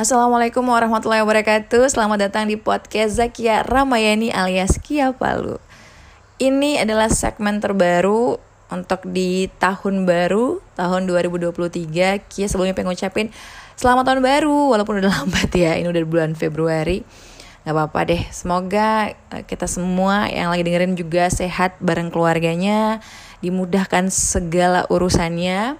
Assalamualaikum 0.00 0.64
warahmatullahi 0.64 1.20
wabarakatuh. 1.20 1.92
Selamat 1.92 2.24
datang 2.24 2.48
di 2.48 2.56
podcast 2.56 3.20
Zakia 3.20 3.60
Ramayani 3.60 4.32
alias 4.32 4.80
Kia 4.80 5.12
Palu. 5.12 5.60
Ini 6.40 6.80
adalah 6.80 7.12
segmen 7.12 7.60
terbaru 7.60 8.40
untuk 8.72 9.04
di 9.04 9.52
tahun 9.60 10.08
baru 10.08 10.64
Tahun 10.72 11.04
2023 11.04 12.32
Kia 12.32 12.46
sebelumnya 12.48 12.72
pengen 12.72 12.96
ngucapin 12.96 13.28
Selamat 13.76 14.08
tahun 14.08 14.24
baru 14.24 14.72
Walaupun 14.72 15.04
udah 15.04 15.12
lambat 15.20 15.52
ya. 15.52 15.76
Ini 15.76 15.92
udah 15.92 16.00
bulan 16.08 16.32
Februari. 16.32 17.04
Gak 17.68 17.76
apa-apa 17.76 18.00
deh. 18.08 18.24
Semoga 18.32 19.12
eh, 19.12 19.44
kita 19.44 19.68
semua 19.68 20.32
yang 20.32 20.48
lagi 20.48 20.64
dengerin 20.64 20.96
juga 20.96 21.28
sehat 21.28 21.76
bareng 21.76 22.08
keluarganya 22.08 23.04
Dimudahkan 23.44 24.08
segala 24.08 24.88
urusannya 24.88 25.76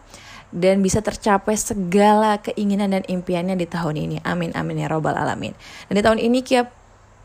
dan 0.50 0.82
bisa 0.82 0.98
tercapai 0.98 1.54
segala 1.54 2.42
keinginan 2.42 2.90
dan 2.90 3.06
impiannya 3.06 3.54
di 3.54 3.66
tahun 3.70 3.96
ini. 3.96 4.16
Amin 4.26 4.50
amin 4.54 4.82
ya 4.82 4.88
robbal 4.90 5.14
alamin. 5.14 5.54
Dan 5.86 5.94
di 5.98 6.02
tahun 6.02 6.18
ini 6.18 6.42
Kia 6.42 6.66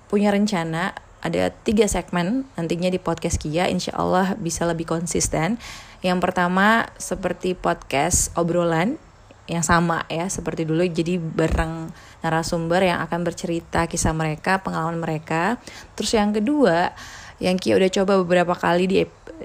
punya 0.05 0.29
rencana 0.29 0.93
ada 1.25 1.49
tiga 1.49 1.89
segmen 1.89 2.45
nantinya 2.53 2.93
di 2.93 3.01
podcast 3.01 3.41
Kia 3.41 3.65
insya 3.65 3.97
Allah 3.97 4.37
bisa 4.37 4.69
lebih 4.69 4.85
konsisten. 4.85 5.57
Yang 6.05 6.19
pertama 6.21 6.85
seperti 7.01 7.57
podcast 7.57 8.29
obrolan 8.37 9.01
yang 9.45 9.61
sama 9.61 10.09
ya 10.09 10.25
seperti 10.25 10.65
dulu 10.65 10.81
jadi 10.89 11.21
bareng 11.21 11.93
narasumber 12.25 12.81
yang 12.81 13.01
akan 13.05 13.25
bercerita 13.25 13.89
kisah 13.89 14.13
mereka, 14.13 14.61
pengalaman 14.61 15.01
mereka. 15.01 15.57
Terus 15.97 16.13
yang 16.13 16.29
kedua 16.29 16.93
yang 17.41 17.57
Kia 17.57 17.73
udah 17.73 17.89
coba 17.89 18.21
beberapa 18.21 18.53
kali 18.53 18.85
di 18.85 18.97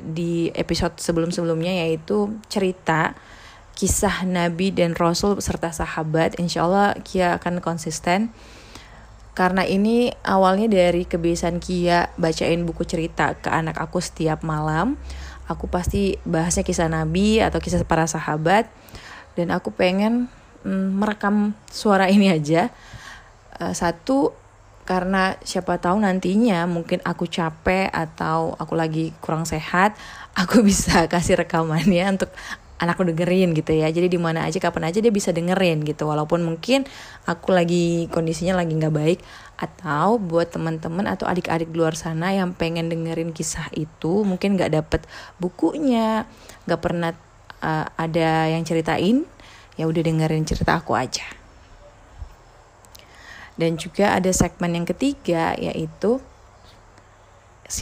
di 0.04 0.52
episode 0.52 1.00
sebelum-sebelumnya 1.00 1.88
yaitu 1.88 2.28
cerita 2.46 3.16
kisah 3.74 4.28
Nabi 4.28 4.74
dan 4.74 4.92
Rasul 4.96 5.40
serta 5.40 5.72
sahabat. 5.72 6.36
Insya 6.36 6.66
Allah 6.68 6.96
Kia 7.00 7.36
akan 7.40 7.64
konsisten. 7.64 8.32
Karena 9.32 9.64
ini 9.64 10.12
awalnya 10.26 10.68
dari 10.68 11.08
kebiasaan 11.08 11.62
Kia 11.62 12.12
bacain 12.20 12.66
buku 12.66 12.84
cerita 12.84 13.38
ke 13.38 13.48
anak 13.48 13.80
aku 13.80 14.02
setiap 14.02 14.44
malam. 14.44 15.00
Aku 15.48 15.66
pasti 15.66 16.20
bahasnya 16.28 16.62
kisah 16.62 16.90
Nabi 16.92 17.40
atau 17.40 17.58
kisah 17.58 17.82
para 17.86 18.04
sahabat. 18.04 18.68
Dan 19.34 19.54
aku 19.54 19.72
pengen 19.72 20.28
mm, 20.66 21.00
merekam 21.00 21.56
suara 21.70 22.10
ini 22.12 22.28
aja. 22.28 22.68
Uh, 23.56 23.72
satu 23.72 24.36
karena 24.90 25.38
siapa 25.46 25.78
tahu 25.78 26.02
nantinya 26.02 26.66
mungkin 26.66 26.98
aku 27.06 27.30
capek 27.30 27.86
atau 27.94 28.58
aku 28.58 28.74
lagi 28.74 29.14
kurang 29.22 29.46
sehat, 29.46 29.94
aku 30.34 30.62
bisa 30.68 31.06
kasih 31.06 31.38
rekamannya 31.38 32.18
untuk 32.18 32.34
anakku 32.80 33.04
dengerin 33.04 33.52
gitu 33.52 33.76
ya. 33.76 33.92
Jadi 33.92 34.08
di 34.08 34.16
mana 34.16 34.48
aja 34.48 34.56
kapan 34.56 34.88
aja 34.88 34.98
dia 35.04 35.12
bisa 35.12 35.30
dengerin 35.30 35.84
gitu. 35.84 36.08
Walaupun 36.08 36.40
mungkin 36.40 36.88
aku 37.28 37.52
lagi 37.52 38.08
kondisinya 38.08 38.56
lagi 38.56 38.72
nggak 38.72 38.94
baik 38.94 39.20
atau 39.60 40.16
buat 40.16 40.48
teman-teman 40.48 41.04
atau 41.04 41.28
adik-adik 41.28 41.68
di 41.68 41.76
luar 41.76 41.92
sana 41.92 42.32
yang 42.32 42.56
pengen 42.56 42.88
dengerin 42.88 43.36
kisah 43.36 43.68
itu 43.76 44.24
mungkin 44.24 44.56
nggak 44.56 44.72
dapet 44.72 45.04
bukunya 45.36 46.24
nggak 46.64 46.80
pernah 46.80 47.12
uh, 47.60 47.86
ada 48.00 48.48
yang 48.48 48.64
ceritain 48.64 49.28
ya 49.76 49.84
udah 49.84 50.00
dengerin 50.00 50.48
cerita 50.48 50.80
aku 50.80 50.96
aja. 50.96 51.28
Dan 53.60 53.76
juga 53.76 54.16
ada 54.16 54.32
segmen 54.32 54.72
yang 54.72 54.88
ketiga 54.88 55.52
yaitu 55.60 56.24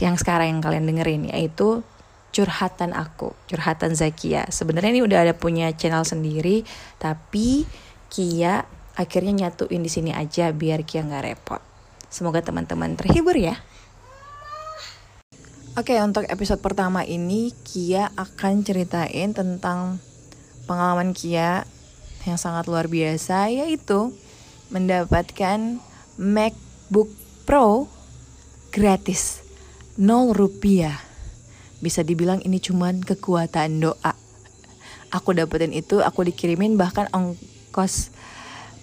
yang 0.03 0.19
sekarang 0.19 0.53
yang 0.53 0.61
kalian 0.61 0.85
dengerin 0.85 1.23
yaitu 1.31 1.81
curhatan 2.29 2.93
aku, 2.93 3.33
curhatan 3.49 3.97
Zakia. 3.97 4.45
Sebenarnya 4.49 4.93
ini 4.93 5.01
udah 5.05 5.25
ada 5.25 5.33
punya 5.33 5.73
channel 5.73 6.05
sendiri, 6.05 6.63
tapi 7.01 7.65
Kia 8.09 8.65
akhirnya 8.97 9.47
nyatuin 9.47 9.85
di 9.85 9.91
sini 9.91 10.11
aja 10.13 10.49
biar 10.53 10.85
Kia 10.85 11.05
nggak 11.05 11.23
repot. 11.25 11.61
Semoga 12.09 12.41
teman-teman 12.41 12.97
terhibur 12.97 13.37
ya. 13.37 13.57
Oke, 15.77 15.95
untuk 16.01 16.25
episode 16.27 16.59
pertama 16.59 17.05
ini 17.05 17.53
Kia 17.63 18.09
akan 18.17 18.65
ceritain 18.65 19.31
tentang 19.31 20.01
pengalaman 20.67 21.15
Kia 21.15 21.63
yang 22.27 22.35
sangat 22.35 22.67
luar 22.67 22.91
biasa 22.91 23.47
yaitu 23.47 24.11
mendapatkan 24.69 25.79
MacBook 26.19 27.09
Pro 27.47 27.87
gratis 28.69 29.41
0 29.97 30.35
rupiah 30.35 31.08
bisa 31.79 32.03
dibilang 32.03 32.43
ini 32.43 32.59
cuman 32.59 33.03
kekuatan 33.03 33.79
doa. 33.79 34.13
Aku 35.09 35.33
dapetin 35.33 35.73
itu 35.73 36.03
aku 36.05 36.27
dikirimin 36.27 36.77
bahkan 36.77 37.09
ongkos 37.09 38.13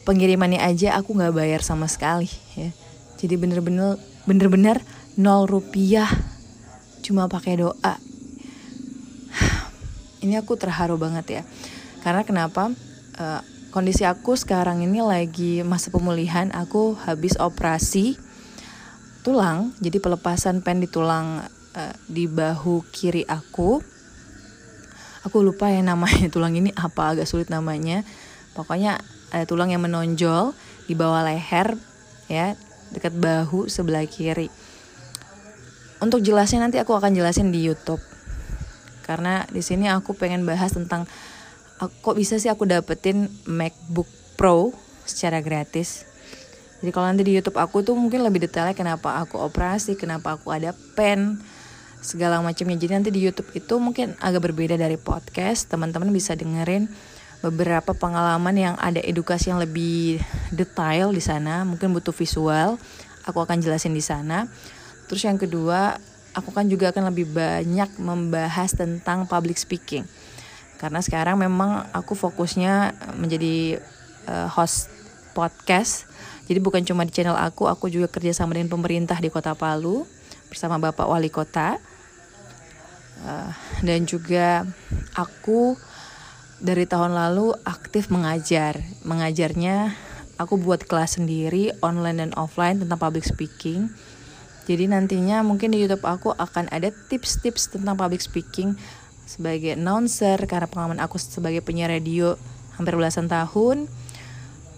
pengirimannya 0.03 0.59
aja 0.59 0.99
aku 0.99 1.15
nggak 1.15 1.35
bayar 1.37 1.61
sama 1.63 1.87
sekali 1.87 2.31
ya. 2.59 2.73
Jadi 3.17 3.35
bener-bener 3.39 3.97
bener-bener 4.27 4.83
nol 5.17 5.47
rupiah 5.47 6.09
cuma 7.05 7.31
pakai 7.31 7.63
doa. 7.63 7.95
Ini 10.25 10.43
aku 10.43 10.59
terharu 10.59 10.99
banget 10.99 11.27
ya. 11.31 11.43
Karena 12.03 12.27
kenapa? 12.27 12.75
Uh, 13.17 13.41
kondisi 13.77 14.09
aku 14.09 14.41
sekarang 14.41 14.81
ini 14.81 15.05
lagi 15.05 15.61
masa 15.61 15.93
pemulihan 15.93 16.49
aku 16.57 16.97
habis 16.97 17.37
operasi 17.37 18.17
tulang 19.21 19.77
jadi 19.85 20.01
pelepasan 20.01 20.65
pen 20.65 20.81
di 20.81 20.89
tulang 20.89 21.45
uh, 21.77 21.95
di 22.09 22.25
bahu 22.27 22.83
kiri 22.89 23.23
aku. 23.29 23.85
Aku 25.29 25.43
lupa 25.45 25.69
ya 25.69 25.85
namanya 25.85 26.27
tulang 26.35 26.57
ini 26.57 26.73
apa 26.73 27.15
agak 27.15 27.29
sulit 27.29 27.53
namanya. 27.53 28.03
Pokoknya 28.57 28.99
ada 29.31 29.45
tulang 29.45 29.69
yang 29.69 29.85
menonjol 29.85 30.57
di 30.89 30.97
bawah 30.97 31.21
leher 31.27 31.77
ya 32.27 32.57
dekat 32.91 33.13
bahu 33.15 33.69
sebelah 33.69 34.09
kiri. 34.09 34.49
Untuk 36.01 36.25
jelasnya 36.25 36.65
nanti 36.65 36.81
aku 36.81 36.97
akan 36.97 37.13
jelasin 37.13 37.53
di 37.53 37.61
YouTube. 37.61 38.01
Karena 39.05 39.47
di 39.49 39.63
sini 39.63 39.87
aku 39.87 40.19
pengen 40.19 40.43
bahas 40.43 40.75
tentang 40.75 41.07
kok 41.79 42.17
bisa 42.17 42.41
sih 42.41 42.51
aku 42.51 42.67
dapetin 42.67 43.29
MacBook 43.47 44.09
Pro 44.35 44.75
secara 45.05 45.41
gratis? 45.45 46.05
Jadi 46.81 46.91
kalau 46.93 47.09
nanti 47.09 47.25
di 47.25 47.33
YouTube 47.33 47.57
aku 47.57 47.81
tuh 47.81 47.97
mungkin 47.97 48.21
lebih 48.21 48.45
detailnya 48.45 48.77
kenapa 48.77 49.17
aku 49.25 49.41
operasi 49.41 49.97
kenapa 49.97 50.37
aku 50.37 50.53
ada 50.53 50.77
pen 50.93 51.41
segala 52.01 52.41
macamnya. 52.41 52.77
Jadi 52.79 52.93
nanti 52.93 53.11
di 53.13 53.21
YouTube 53.23 53.51
itu 53.57 53.75
mungkin 53.81 54.15
agak 54.23 54.51
berbeda 54.51 54.79
dari 54.79 54.97
podcast. 54.97 55.69
Teman-teman 55.71 56.11
bisa 56.13 56.33
dengerin 56.37 56.89
beberapa 57.45 57.93
pengalaman 57.93 58.57
yang 58.57 58.75
ada 58.81 58.99
edukasi 59.03 59.53
yang 59.53 59.61
lebih 59.61 60.23
detail 60.55 61.13
di 61.13 61.23
sana. 61.23 61.63
Mungkin 61.63 61.93
butuh 61.93 62.15
visual, 62.15 62.81
aku 63.27 63.39
akan 63.43 63.61
jelasin 63.61 63.93
di 63.93 64.03
sana. 64.03 64.49
Terus 65.07 65.23
yang 65.27 65.39
kedua, 65.39 66.01
aku 66.35 66.51
kan 66.51 66.67
juga 66.67 66.91
akan 66.91 67.13
lebih 67.13 67.31
banyak 67.31 68.01
membahas 68.01 68.75
tentang 68.75 69.29
public 69.29 69.57
speaking. 69.57 70.03
Karena 70.77 71.01
sekarang 71.01 71.41
memang 71.41 71.89
aku 71.93 72.13
fokusnya 72.13 72.93
menjadi 73.17 73.81
uh, 74.29 74.49
host 74.53 74.93
podcast. 75.33 76.09
Jadi 76.47 76.63
bukan 76.63 76.85
cuma 76.87 77.03
di 77.03 77.11
channel 77.11 77.35
aku, 77.35 77.67
aku 77.67 77.91
juga 77.91 78.07
kerja 78.07 78.31
sama 78.37 78.55
dengan 78.55 78.71
pemerintah 78.71 79.19
di 79.19 79.33
Kota 79.33 79.57
Palu 79.57 80.16
bersama 80.57 80.81
Bapak 80.81 81.05
Wali 81.05 81.29
Kota. 81.29 81.77
Uh, 83.21 83.53
dan 83.85 84.09
juga 84.09 84.65
aku 85.13 85.77
dari 86.65 86.89
tahun 86.89 87.13
lalu 87.13 87.53
aktif 87.69 88.09
mengajar. 88.09 88.81
Mengajarnya 89.05 89.93
aku 90.41 90.57
buat 90.57 90.89
kelas 90.89 91.21
sendiri 91.21 91.77
online 91.85 92.25
dan 92.25 92.33
offline 92.41 92.81
tentang 92.81 92.97
public 92.97 93.29
speaking. 93.29 93.93
Jadi 94.65 94.89
nantinya 94.89 95.45
mungkin 95.45 95.77
di 95.77 95.85
YouTube 95.85 96.09
aku 96.09 96.33
akan 96.33 96.73
ada 96.73 96.89
tips-tips 96.89 97.77
tentang 97.77 97.93
public 97.95 98.25
speaking 98.25 98.81
sebagai 99.29 99.77
announcer 99.77 100.41
karena 100.49 100.65
pengalaman 100.65 101.05
aku 101.05 101.21
sebagai 101.21 101.61
penyiar 101.61 101.93
radio 101.93 102.33
hampir 102.81 102.97
belasan 102.97 103.29
tahun. 103.29 103.93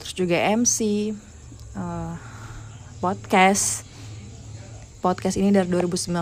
Terus 0.03 0.13
juga 0.13 0.43
MC 0.43 0.79
uh, 1.79 1.79
eh, 1.79 2.15
podcast 2.99 3.88
podcast 4.99 5.39
ini 5.39 5.55
dari 5.55 5.71
2019 5.71 6.13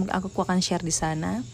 mungkin 0.00 0.12
aku 0.12 0.28
akan 0.32 0.58
share 0.58 0.82
di 0.82 0.92
sana. 0.92 1.44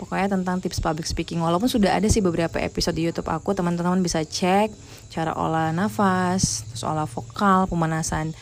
Pokoknya 0.00 0.32
tentang 0.32 0.64
tips 0.64 0.80
public 0.80 1.04
speaking. 1.04 1.44
Walaupun 1.44 1.68
sudah 1.68 1.92
ada 1.92 2.08
sih 2.08 2.24
beberapa 2.24 2.56
episode 2.56 2.96
di 2.96 3.04
YouTube 3.04 3.28
aku 3.28 3.52
teman-teman 3.52 4.00
bisa 4.00 4.24
cek 4.24 4.72
cara 5.12 5.36
olah 5.36 5.76
nafas 5.76 6.64
terus 6.72 6.82
olah 6.88 7.04
vokal 7.04 7.68
pemanasan 7.68 8.32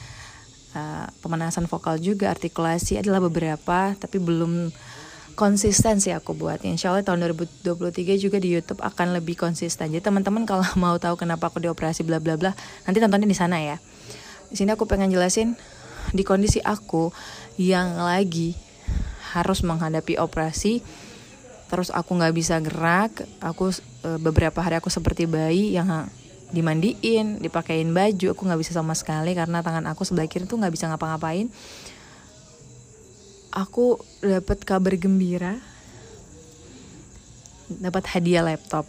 uh, 0.79 1.11
pemanasan 1.19 1.67
vokal 1.67 1.99
juga 1.99 2.31
artikulasi 2.31 3.03
adalah 3.03 3.19
beberapa 3.19 3.99
tapi 3.99 4.23
belum 4.23 4.71
konsisten 5.39 6.03
sih 6.03 6.11
aku 6.11 6.35
buat. 6.35 6.67
Insya 6.67 6.91
Allah 6.91 7.07
tahun 7.07 7.23
2023 7.31 8.19
juga 8.19 8.43
di 8.43 8.59
YouTube 8.59 8.83
akan 8.83 9.15
lebih 9.15 9.39
konsisten. 9.39 9.95
Jadi 9.95 10.03
teman-teman 10.03 10.43
kalau 10.43 10.67
mau 10.83 10.99
tahu 10.99 11.15
kenapa 11.15 11.47
aku 11.47 11.63
dioperasi 11.63 12.03
bla 12.03 12.19
bla 12.19 12.35
bla 12.35 12.55
nanti 12.87 12.99
tontonnya 12.99 13.31
di 13.31 13.39
sana 13.39 13.63
ya. 13.63 13.79
Di 14.51 14.59
sini 14.59 14.75
aku 14.75 14.91
pengen 14.91 15.15
jelasin 15.15 15.55
di 16.11 16.27
kondisi 16.27 16.59
aku 16.59 17.15
yang 17.59 17.99
lagi 17.99 18.55
harus 19.35 19.61
menghadapi 19.67 20.17
operasi 20.17 20.81
terus 21.69 21.93
aku 21.93 22.17
nggak 22.17 22.33
bisa 22.33 22.57
gerak 22.65 23.29
aku 23.45 23.75
e, 24.01 24.17
beberapa 24.17 24.57
hari 24.65 24.81
aku 24.81 24.89
seperti 24.89 25.29
bayi 25.29 25.77
yang 25.77 26.09
dimandiin 26.49 27.45
dipakein 27.45 27.93
baju 27.93 28.33
aku 28.33 28.43
nggak 28.49 28.61
bisa 28.65 28.73
sama 28.73 28.97
sekali 28.97 29.37
karena 29.37 29.61
tangan 29.61 29.85
aku 29.93 30.09
sebelah 30.09 30.25
kiri 30.31 30.49
tuh 30.49 30.57
nggak 30.57 30.73
bisa 30.73 30.89
ngapa-ngapain. 30.89 31.53
Aku 33.53 34.01
dapat 34.25 34.65
kabar 34.65 34.95
gembira 34.97 35.61
dapat 37.69 38.05
hadiah 38.17 38.45
laptop. 38.45 38.89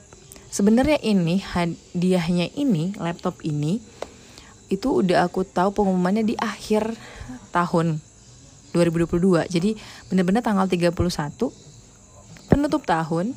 Sebenarnya 0.49 1.03
ini 1.03 1.43
hadiahnya 1.43 2.55
ini 2.55 2.95
laptop 2.95 3.43
ini 3.43 3.83
itu 4.71 5.03
udah 5.03 5.27
aku 5.27 5.43
tahu 5.43 5.73
pengumumannya 5.73 6.23
di 6.23 6.35
akhir 6.39 6.95
tahun 7.51 7.99
2022 8.75 9.49
jadi 9.49 9.69
bener-bener 10.11 10.41
tanggal 10.43 10.65
31 10.69 10.93
penutup 12.49 12.81
tahun 12.85 13.33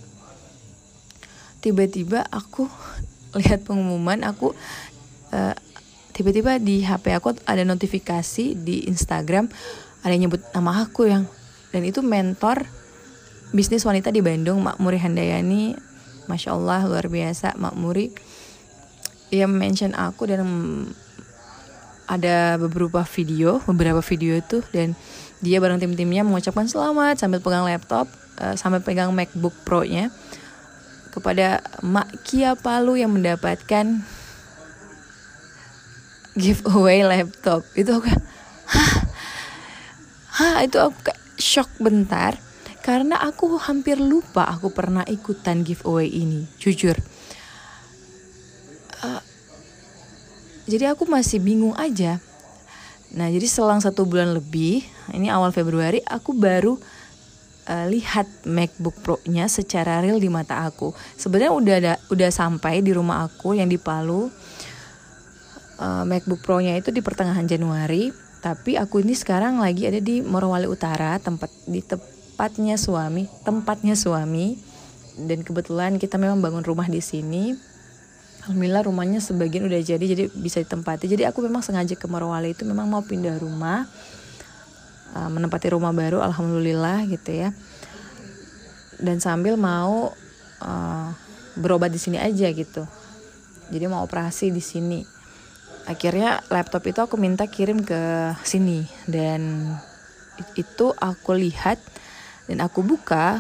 tiba-tiba 1.62 2.26
aku 2.28 2.68
lihat 3.40 3.64
pengumuman 3.64 4.22
aku 4.26 4.52
eh, 5.32 5.56
tiba-tiba 6.12 6.60
di 6.60 6.84
HP 6.84 7.16
aku 7.16 7.36
ada 7.48 7.64
notifikasi 7.64 8.56
di 8.58 8.84
Instagram 8.88 9.48
ada 10.02 10.12
yang 10.12 10.28
nyebut 10.28 10.42
nama 10.52 10.84
aku 10.84 11.08
yang 11.08 11.24
dan 11.72 11.88
itu 11.88 12.04
mentor 12.04 12.68
bisnis 13.52 13.84
wanita 13.84 14.08
di 14.08 14.24
Bandung 14.24 14.64
Mak 14.64 14.80
Muri 14.80 14.96
Handayani. 14.96 15.76
Masya 16.24 16.56
Allah 16.56 16.88
luar 16.88 17.06
biasa 17.12 17.52
Mak 17.60 17.76
Muri. 17.76 18.08
Ia 19.28 19.44
mention 19.44 19.92
aku 19.92 20.24
dan 20.24 20.40
ada 22.08 22.60
beberapa 22.60 23.00
video 23.08 23.60
beberapa 23.64 24.04
video 24.04 24.36
itu 24.36 24.60
dan 24.72 24.92
dia 25.42 25.58
bareng 25.58 25.82
tim-timnya 25.82 26.22
mengucapkan 26.22 26.70
selamat 26.70 27.18
sambil 27.18 27.42
pegang 27.42 27.66
laptop 27.66 28.06
uh, 28.38 28.54
sambil 28.54 28.78
pegang 28.78 29.10
MacBook 29.10 29.52
Pro-nya 29.66 30.14
kepada 31.12 31.60
Mak 31.84 32.24
Kia 32.24 32.56
Palu 32.56 32.96
yang 32.96 33.12
mendapatkan 33.12 34.00
giveaway 36.32 37.04
laptop. 37.04 37.66
Itu 37.76 38.00
aku 38.00 38.08
hah? 38.08 38.92
Hah? 40.32 40.56
Itu 40.64 40.80
aku 40.80 41.12
shock 41.36 41.68
bentar 41.76 42.38
karena 42.82 43.20
aku 43.20 43.60
hampir 43.60 44.00
lupa 44.00 44.48
aku 44.48 44.72
pernah 44.72 45.04
ikutan 45.04 45.66
giveaway 45.66 46.08
ini 46.08 46.48
jujur. 46.56 46.96
Uh, 49.02 49.22
jadi 50.70 50.94
aku 50.94 51.04
masih 51.10 51.42
bingung 51.42 51.74
aja 51.74 52.22
nah 53.12 53.28
jadi 53.28 53.44
selang 53.44 53.80
satu 53.84 54.08
bulan 54.08 54.32
lebih 54.32 54.84
ini 55.12 55.28
awal 55.28 55.52
Februari 55.52 56.00
aku 56.04 56.32
baru 56.32 56.80
uh, 57.68 57.86
lihat 57.88 58.26
MacBook 58.46 58.96
Pro-nya 59.02 59.46
secara 59.46 60.02
real 60.02 60.18
di 60.18 60.30
mata 60.30 60.66
aku. 60.66 60.94
Sebenarnya 61.18 61.52
udah 61.52 61.74
ada 61.78 61.94
udah 62.10 62.30
sampai 62.32 62.82
di 62.82 62.90
rumah 62.94 63.26
aku 63.26 63.54
yang 63.54 63.68
di 63.70 63.78
Palu. 63.78 64.30
Uh, 65.82 66.04
MacBook 66.06 66.42
Pro-nya 66.46 66.78
itu 66.78 66.94
di 66.94 67.02
pertengahan 67.02 67.46
Januari 67.48 68.14
tapi 68.42 68.74
aku 68.74 69.02
ini 69.02 69.14
sekarang 69.14 69.62
lagi 69.62 69.86
ada 69.86 70.02
di 70.02 70.18
Morowali 70.18 70.66
Utara 70.66 71.14
tempat 71.22 71.50
di 71.66 71.78
tempatnya 71.82 72.74
suami 72.74 73.26
tempatnya 73.46 73.94
suami. 73.94 74.58
Dan 75.12 75.44
kebetulan 75.44 76.00
kita 76.00 76.16
memang 76.16 76.40
bangun 76.40 76.64
rumah 76.64 76.88
di 76.88 77.04
sini 77.04 77.52
Alhamdulillah 78.42 78.90
rumahnya 78.90 79.22
sebagian 79.22 79.70
udah 79.70 79.78
jadi 79.78 80.02
jadi 80.02 80.26
bisa 80.34 80.58
ditempati. 80.58 81.06
Jadi 81.06 81.22
aku 81.22 81.46
memang 81.46 81.62
sengaja 81.62 81.94
ke 81.94 82.10
Morowali 82.10 82.50
itu 82.58 82.66
memang 82.66 82.90
mau 82.90 82.98
pindah 82.98 83.38
rumah 83.38 83.86
uh, 85.14 85.30
menempati 85.30 85.70
rumah 85.70 85.94
baru 85.94 86.18
Alhamdulillah 86.18 87.06
gitu 87.06 87.30
ya. 87.30 87.54
Dan 88.98 89.22
sambil 89.22 89.54
mau 89.54 90.10
uh, 90.58 91.08
berobat 91.54 91.94
di 91.94 92.02
sini 92.02 92.18
aja 92.18 92.50
gitu. 92.50 92.82
Jadi 93.70 93.84
mau 93.86 94.02
operasi 94.02 94.50
di 94.50 94.58
sini. 94.58 95.06
Akhirnya 95.86 96.42
laptop 96.50 96.82
itu 96.86 96.98
aku 96.98 97.14
minta 97.14 97.46
kirim 97.46 97.86
ke 97.86 98.34
sini. 98.42 98.82
Dan 99.06 99.70
itu 100.58 100.90
aku 100.98 101.38
lihat 101.38 101.78
dan 102.50 102.58
aku 102.58 102.82
buka 102.82 103.38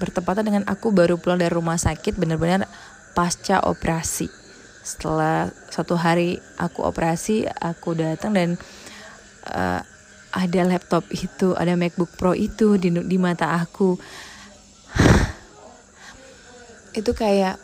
bertepatan 0.00 0.48
dengan 0.48 0.64
aku 0.64 0.90
baru 0.90 1.20
pulang 1.20 1.38
dari 1.38 1.52
rumah 1.52 1.76
sakit 1.76 2.16
benar-benar 2.16 2.66
pasca 3.14 3.62
operasi. 3.64 4.28
Setelah 4.84 5.48
satu 5.72 5.96
hari 5.96 6.36
aku 6.60 6.84
operasi 6.84 7.48
aku 7.48 7.96
datang 7.96 8.36
dan 8.36 8.48
uh, 9.48 9.80
ada 10.34 10.60
laptop 10.66 11.06
itu 11.14 11.54
ada 11.54 11.78
MacBook 11.78 12.18
Pro 12.18 12.34
itu 12.34 12.76
di 12.76 12.90
di 12.90 13.16
mata 13.16 13.54
aku. 13.54 13.94
Itu 16.98 17.10
kayak 17.10 17.58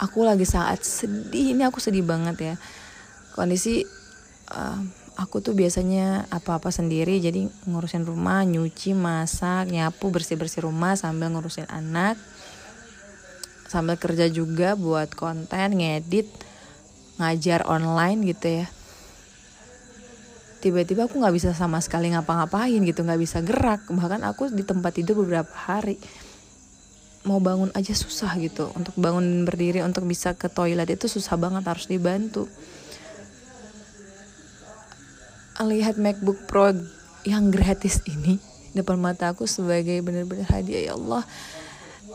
aku 0.00 0.24
lagi 0.24 0.48
saat 0.48 0.80
sedih 0.84 1.56
ini 1.56 1.64
aku 1.64 1.80
sedih 1.80 2.04
banget 2.04 2.36
ya. 2.40 2.54
Kondisi 3.32 3.84
uh, 4.52 4.80
aku 5.16 5.40
tuh 5.40 5.56
biasanya 5.56 6.28
apa-apa 6.28 6.68
sendiri 6.68 7.16
jadi 7.20 7.48
ngurusin 7.64 8.04
rumah 8.04 8.44
nyuci 8.44 8.92
masak 8.92 9.72
nyapu 9.72 10.12
bersih 10.12 10.36
bersih 10.36 10.68
rumah 10.68 10.92
sambil 10.96 11.32
ngurusin 11.32 11.64
anak 11.72 12.20
sambil 13.66 13.98
kerja 13.98 14.30
juga 14.30 14.78
buat 14.78 15.12
konten 15.14 15.78
ngedit 15.78 16.30
ngajar 17.18 17.66
online 17.66 18.22
gitu 18.30 18.62
ya. 18.62 18.66
Tiba-tiba 20.62 21.06
aku 21.06 21.20
nggak 21.20 21.36
bisa 21.36 21.50
sama 21.52 21.78
sekali 21.78 22.10
ngapa-ngapain 22.10 22.80
gitu 22.82 23.04
nggak 23.04 23.20
bisa 23.20 23.38
gerak. 23.44 23.86
Bahkan 23.86 24.24
aku 24.26 24.50
di 24.50 24.64
tempat 24.66 24.96
tidur 24.96 25.22
beberapa 25.22 25.52
hari. 25.52 26.00
Mau 27.26 27.42
bangun 27.42 27.70
aja 27.74 27.94
susah 27.94 28.34
gitu. 28.38 28.70
Untuk 28.74 28.94
bangun 28.98 29.46
berdiri 29.46 29.82
untuk 29.82 30.06
bisa 30.06 30.34
ke 30.34 30.50
toilet 30.50 30.90
itu 30.90 31.06
susah 31.10 31.34
banget 31.38 31.66
harus 31.66 31.86
dibantu. 31.90 32.50
Lihat 35.56 35.96
MacBook 35.96 36.44
Pro 36.46 36.70
yang 37.24 37.50
gratis 37.50 38.04
ini 38.06 38.38
depan 38.76 39.00
mata 39.00 39.32
aku 39.32 39.48
sebagai 39.48 40.04
benar-benar 40.04 40.52
hadiah 40.52 40.92
ya 40.92 40.94
Allah 40.94 41.24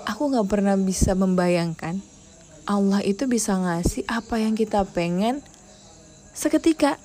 aku 0.06 0.31
nggak 0.31 0.48
pernah 0.50 0.75
bisa 0.80 1.13
membayangkan 1.13 2.01
Allah 2.69 3.01
itu 3.01 3.25
bisa 3.25 3.57
ngasih 3.57 4.06
apa 4.06 4.38
yang 4.38 4.53
kita 4.53 4.86
pengen 4.86 5.42
seketika. 6.31 6.98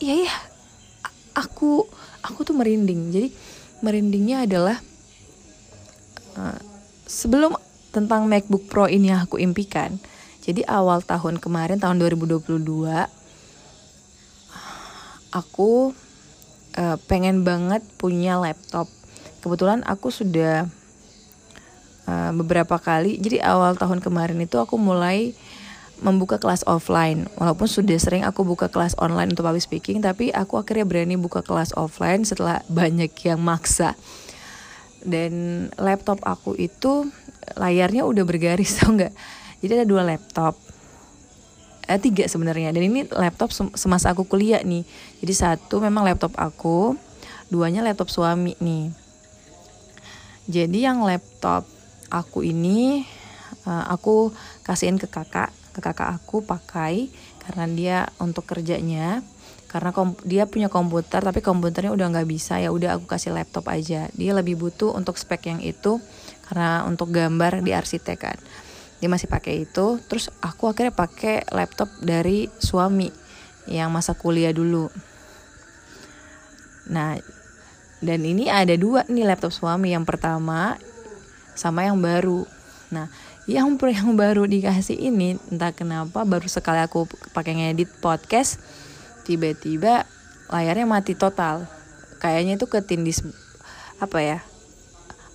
Ya 0.00 0.16
ya 0.16 0.34
aku 1.36 1.84
aku 2.24 2.40
tuh 2.42 2.56
merinding. 2.56 3.12
Jadi 3.12 3.28
merindingnya 3.84 4.48
adalah 4.48 4.76
uh, 6.40 6.58
sebelum 7.04 7.54
tentang 7.92 8.28
MacBook 8.28 8.68
Pro 8.68 8.88
ini 8.88 9.12
yang 9.12 9.22
aku 9.22 9.38
impikan. 9.38 10.00
Jadi 10.42 10.62
awal 10.66 11.02
tahun 11.02 11.42
kemarin 11.42 11.82
tahun 11.82 11.98
2022 12.02 12.62
aku 15.34 15.92
uh, 16.74 16.96
pengen 17.06 17.44
banget 17.44 17.84
punya 18.00 18.40
laptop. 18.40 18.88
Kebetulan 19.44 19.84
aku 19.84 20.08
sudah 20.08 20.66
uh, 22.06 22.32
beberapa 22.32 22.78
kali. 22.78 23.18
Jadi 23.20 23.42
awal 23.42 23.76
tahun 23.76 24.00
kemarin 24.00 24.38
itu 24.40 24.56
aku 24.56 24.78
mulai 24.80 25.36
membuka 26.00 26.36
kelas 26.36 26.64
offline. 26.68 27.28
Walaupun 27.40 27.68
sudah 27.68 27.96
sering 27.96 28.22
aku 28.24 28.44
buka 28.44 28.68
kelas 28.68 28.96
online 29.00 29.32
untuk 29.32 29.48
public 29.48 29.64
speaking 29.64 30.04
tapi 30.04 30.28
aku 30.32 30.60
akhirnya 30.60 30.84
berani 30.84 31.16
buka 31.16 31.40
kelas 31.40 31.72
offline 31.76 32.24
setelah 32.24 32.60
banyak 32.72 33.12
yang 33.24 33.40
maksa. 33.40 33.96
Dan 35.06 35.66
laptop 35.78 36.18
aku 36.26 36.58
itu 36.58 37.06
layarnya 37.54 38.02
udah 38.02 38.24
bergaris 38.26 38.74
tau 38.80 38.92
nggak? 38.94 39.12
Jadi 39.62 39.72
ada 39.82 39.86
dua 39.86 40.02
laptop. 40.04 40.58
Eh, 41.86 42.02
tiga 42.02 42.26
sebenarnya. 42.26 42.74
Dan 42.74 42.90
ini 42.90 43.06
laptop 43.14 43.54
semasa 43.54 44.10
aku 44.10 44.26
kuliah 44.26 44.58
nih. 44.66 44.82
Jadi 45.22 45.32
satu 45.32 45.78
memang 45.78 46.02
laptop 46.02 46.34
aku 46.34 46.98
duanya 47.46 47.80
laptop 47.86 48.10
suami 48.10 48.58
nih. 48.58 48.90
Jadi 50.50 50.78
yang 50.82 51.02
laptop 51.06 51.75
aku 52.10 52.46
ini 52.46 53.04
uh, 53.66 53.84
aku 53.90 54.30
kasihin 54.62 54.98
ke 55.00 55.10
kakak. 55.10 55.50
Ke 55.76 55.84
kakak 55.84 56.16
aku 56.16 56.40
pakai 56.40 57.12
karena 57.44 57.64
dia 57.68 57.98
untuk 58.22 58.48
kerjanya. 58.48 59.20
Karena 59.66 59.92
dia 60.24 60.48
punya 60.48 60.70
komputer 60.72 61.20
tapi 61.20 61.44
komputernya 61.44 61.92
udah 61.92 62.06
nggak 62.08 62.28
bisa. 62.30 62.56
Ya 62.62 62.72
udah 62.72 62.96
aku 62.96 63.04
kasih 63.10 63.34
laptop 63.34 63.68
aja. 63.68 64.08
Dia 64.16 64.32
lebih 64.32 64.56
butuh 64.56 64.94
untuk 64.94 65.20
spek 65.20 65.52
yang 65.52 65.60
itu 65.60 66.00
karena 66.48 66.86
untuk 66.88 67.12
gambar 67.12 67.60
di 67.60 67.76
arsitek 67.76 68.18
kan. 68.18 68.38
Dia 69.02 69.08
masih 69.12 69.28
pakai 69.28 69.68
itu. 69.68 70.00
Terus 70.08 70.32
aku 70.40 70.70
akhirnya 70.72 70.94
pakai 70.94 71.44
laptop 71.52 71.92
dari 72.00 72.48
suami 72.56 73.10
yang 73.68 73.92
masa 73.92 74.16
kuliah 74.16 74.54
dulu. 74.54 74.88
Nah 76.88 77.18
dan 78.00 78.20
ini 78.22 78.46
ada 78.46 78.72
dua 78.78 79.04
nih 79.10 79.28
laptop 79.28 79.52
suami. 79.52 79.92
Yang 79.92 80.08
pertama 80.08 80.78
sama 81.58 81.88
yang 81.88 81.98
baru. 81.98 82.46
Nah, 82.92 83.10
yang 83.50 83.74
yang 83.74 84.14
baru 84.14 84.46
dikasih 84.46 84.94
ini 84.94 85.40
entah 85.50 85.74
kenapa 85.74 86.22
baru 86.22 86.46
sekali 86.46 86.78
aku 86.78 87.10
pakai 87.34 87.58
ngedit 87.58 87.90
podcast 87.98 88.62
tiba-tiba 89.26 90.06
layarnya 90.52 90.86
mati 90.86 91.18
total. 91.18 91.66
Kayaknya 92.22 92.60
itu 92.60 92.66
ketindis 92.70 93.26
apa 93.98 94.20
ya? 94.22 94.38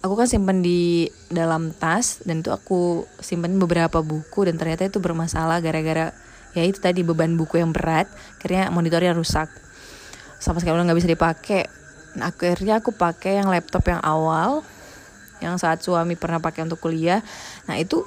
aku 0.02 0.14
kan 0.18 0.28
simpen 0.28 0.66
di 0.66 1.08
dalam 1.30 1.72
tas 1.78 2.26
dan 2.26 2.42
itu 2.42 2.50
aku 2.50 3.06
simpen 3.22 3.62
beberapa 3.62 4.02
buku 4.02 4.50
dan 4.50 4.58
ternyata 4.58 4.90
itu 4.90 4.98
bermasalah 4.98 5.62
gara-gara 5.62 6.10
ya 6.58 6.66
itu 6.66 6.82
tadi 6.82 7.06
beban 7.06 7.38
buku 7.38 7.62
yang 7.62 7.72
berat 7.72 8.10
akhirnya 8.42 8.74
monitornya 8.74 9.14
rusak 9.14 9.48
sama 10.42 10.58
sekali 10.58 10.76
udah 10.76 10.86
nggak 10.90 11.00
bisa 11.00 11.10
dipakai 11.14 11.64
nah, 12.18 12.34
akhirnya 12.34 12.82
aku 12.82 12.92
pakai 12.92 13.40
yang 13.40 13.48
laptop 13.48 13.86
yang 13.88 14.02
awal 14.02 14.66
yang 15.42 15.58
saat 15.58 15.82
suami 15.82 16.16
pernah 16.16 16.38
pakai 16.38 16.64
untuk 16.64 16.80
kuliah. 16.80 17.20
Nah 17.66 17.76
itu 17.82 18.02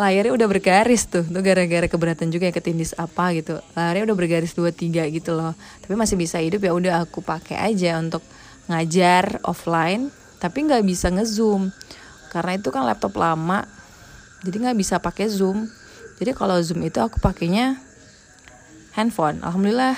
layarnya 0.00 0.34
udah 0.34 0.48
bergaris 0.50 1.06
tuh 1.06 1.22
tuh 1.22 1.42
gara-gara 1.44 1.86
keberatan 1.86 2.34
juga 2.34 2.50
ya 2.50 2.54
ketindis 2.56 2.96
apa 2.98 3.30
gitu. 3.36 3.60
Layarnya 3.78 4.10
udah 4.10 4.16
bergaris 4.16 4.56
dua 4.56 4.74
tiga 4.74 5.06
gitu 5.06 5.36
loh. 5.36 5.54
Tapi 5.84 5.94
masih 5.94 6.18
bisa 6.18 6.42
hidup 6.42 6.64
ya 6.64 6.74
udah 6.74 7.06
aku 7.06 7.22
pakai 7.22 7.60
aja 7.60 8.00
untuk 8.00 8.24
ngajar 8.66 9.38
offline 9.44 10.08
tapi 10.42 10.66
nggak 10.66 10.82
bisa 10.82 11.12
ngezoom. 11.12 11.70
Karena 12.34 12.58
itu 12.58 12.74
kan 12.74 12.82
laptop 12.82 13.14
lama 13.14 13.62
jadi 14.44 14.56
nggak 14.68 14.78
bisa 14.78 15.00
pakai 15.00 15.26
zoom. 15.32 15.64
Jadi 16.20 16.36
kalau 16.36 16.60
zoom 16.60 16.84
itu 16.84 17.00
aku 17.00 17.18
pakainya 17.18 17.80
handphone. 18.92 19.40
Alhamdulillah 19.40 19.96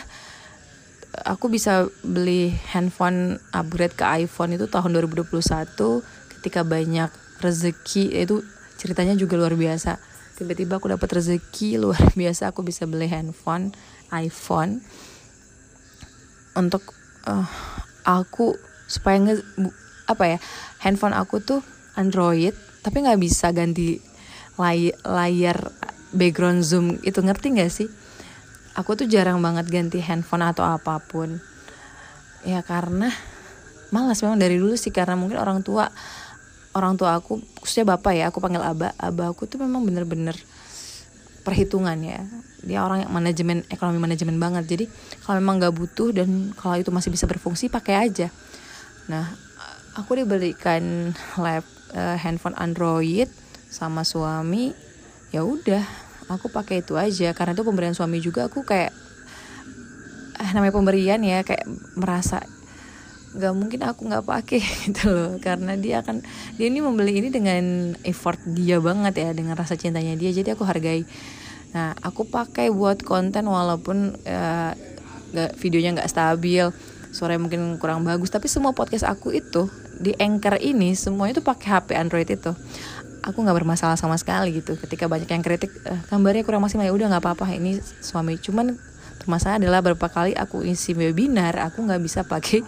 aku 1.24 1.48
bisa 1.48 1.88
beli 2.04 2.52
handphone 2.74 3.40
upgrade 3.54 3.96
ke 3.96 4.04
iPhone 4.26 4.52
itu 4.52 4.68
tahun 4.68 4.92
2021 5.00 5.32
ketika 6.36 6.60
banyak 6.66 7.08
rezeki 7.40 8.12
itu 8.12 8.44
ceritanya 8.76 9.16
juga 9.16 9.40
luar 9.40 9.56
biasa. 9.56 9.96
Tiba-tiba 10.36 10.76
aku 10.76 10.92
dapat 10.92 11.08
rezeki 11.08 11.76
luar 11.82 12.12
biasa 12.12 12.52
aku 12.52 12.60
bisa 12.66 12.84
beli 12.84 13.08
handphone 13.08 13.72
iPhone. 14.12 14.84
Untuk 16.56 16.92
uh, 17.28 17.48
aku 18.04 18.56
supaya 18.88 19.20
nge 19.20 19.44
apa 20.06 20.24
ya 20.36 20.38
handphone 20.80 21.12
aku 21.12 21.42
tuh 21.42 21.60
Android 21.98 22.54
tapi 22.86 23.02
nggak 23.02 23.18
bisa 23.18 23.50
ganti 23.50 23.98
lay 24.60 24.92
layar 25.04 25.72
background 26.12 26.64
zoom. 26.64 27.00
Itu 27.00 27.24
ngerti 27.24 27.56
nggak 27.56 27.72
sih 27.72 27.88
aku 28.76 28.92
tuh 28.94 29.08
jarang 29.08 29.40
banget 29.40 29.66
ganti 29.72 29.98
handphone 30.04 30.44
atau 30.44 30.62
apa 30.62 31.00
pun. 31.00 31.40
Ya 32.44 32.60
karena 32.62 33.10
malas 33.90 34.20
memang 34.20 34.38
dari 34.38 34.60
dulu 34.60 34.76
sih 34.76 34.92
karena 34.92 35.16
mungkin 35.16 35.40
orang 35.40 35.64
tua 35.64 35.88
orang 36.76 37.00
tua 37.00 37.16
aku 37.16 37.40
khususnya 37.64 37.96
bapak 37.96 38.12
ya 38.12 38.24
aku 38.28 38.38
panggil 38.44 38.60
abah 38.60 38.92
abah 39.00 39.32
aku 39.32 39.48
tuh 39.48 39.64
memang 39.64 39.82
bener-bener 39.82 40.36
perhitungan 41.42 41.96
ya. 42.04 42.20
Dia 42.66 42.84
orang 42.84 43.06
yang 43.06 43.12
manajemen 43.14 43.64
ekonomi 43.72 43.98
manajemen 43.98 44.36
banget. 44.36 44.68
Jadi 44.68 44.84
kalau 45.24 45.40
memang 45.40 45.58
nggak 45.62 45.74
butuh 45.74 46.12
dan 46.12 46.52
kalau 46.52 46.76
itu 46.76 46.92
masih 46.92 47.08
bisa 47.08 47.24
berfungsi 47.24 47.72
pakai 47.72 47.94
aja. 47.96 48.28
Nah 49.08 49.32
aku 49.96 50.20
dibelikan 50.20 51.16
lap 51.40 51.64
uh, 51.96 52.20
handphone 52.20 52.54
Android 52.60 53.30
sama 53.72 54.04
suami 54.04 54.76
ya 55.32 55.42
udah 55.42 56.05
aku 56.26 56.50
pakai 56.50 56.82
itu 56.82 56.98
aja 56.98 57.30
karena 57.32 57.54
itu 57.54 57.62
pemberian 57.62 57.94
suami 57.94 58.18
juga 58.18 58.50
aku 58.50 58.66
kayak 58.66 58.90
eh, 60.42 60.50
namanya 60.52 60.74
pemberian 60.74 61.20
ya 61.22 61.46
kayak 61.46 61.64
merasa 61.94 62.42
nggak 63.36 63.52
mungkin 63.52 63.80
aku 63.84 64.00
nggak 64.08 64.24
pakai 64.24 64.60
gitu 64.88 65.12
loh. 65.12 65.30
Karena 65.38 65.76
dia 65.76 66.00
akan 66.00 66.24
dia 66.56 66.66
ini 66.66 66.80
membeli 66.80 67.20
ini 67.20 67.28
dengan 67.28 67.94
effort 68.02 68.40
dia 68.48 68.80
banget 68.80 69.14
ya 69.20 69.30
dengan 69.36 69.54
rasa 69.54 69.76
cintanya 69.76 70.16
dia 70.16 70.32
jadi 70.32 70.56
aku 70.56 70.64
hargai. 70.64 71.04
Nah 71.76 71.92
aku 72.00 72.24
pakai 72.26 72.72
buat 72.72 73.04
konten 73.04 73.44
walaupun 73.46 74.16
uh, 74.24 74.72
gak, 75.36 75.50
videonya 75.60 76.00
nggak 76.00 76.10
stabil 76.10 76.72
suaranya 77.12 77.48
mungkin 77.48 77.80
kurang 77.80 78.04
bagus 78.04 78.28
tapi 78.28 78.44
semua 78.44 78.76
podcast 78.76 79.08
aku 79.08 79.32
itu 79.32 79.72
di 79.96 80.12
anchor 80.20 80.60
ini 80.60 80.92
semuanya 80.92 81.40
itu 81.40 81.44
pakai 81.44 81.68
HP 81.80 81.88
Android 81.96 82.28
itu 82.28 82.52
aku 83.26 83.42
nggak 83.42 83.58
bermasalah 83.58 83.98
sama 83.98 84.14
sekali 84.16 84.62
gitu. 84.62 84.78
Ketika 84.78 85.10
banyak 85.10 85.26
yang 85.26 85.42
kritik 85.42 85.74
eh, 85.84 85.98
gambarnya 86.08 86.46
kurang 86.46 86.62
maksimal. 86.62 86.86
Ya 86.86 86.94
udah 86.94 87.06
nggak 87.10 87.22
apa-apa 87.26 87.50
ini 87.52 87.82
suami. 88.00 88.38
Cuman 88.38 88.78
masalah 89.26 89.58
adalah 89.58 89.82
berapa 89.82 90.06
kali 90.06 90.38
aku 90.38 90.62
isi 90.62 90.94
webinar 90.94 91.58
aku 91.58 91.82
nggak 91.82 91.98
bisa 91.98 92.22
pakai 92.22 92.62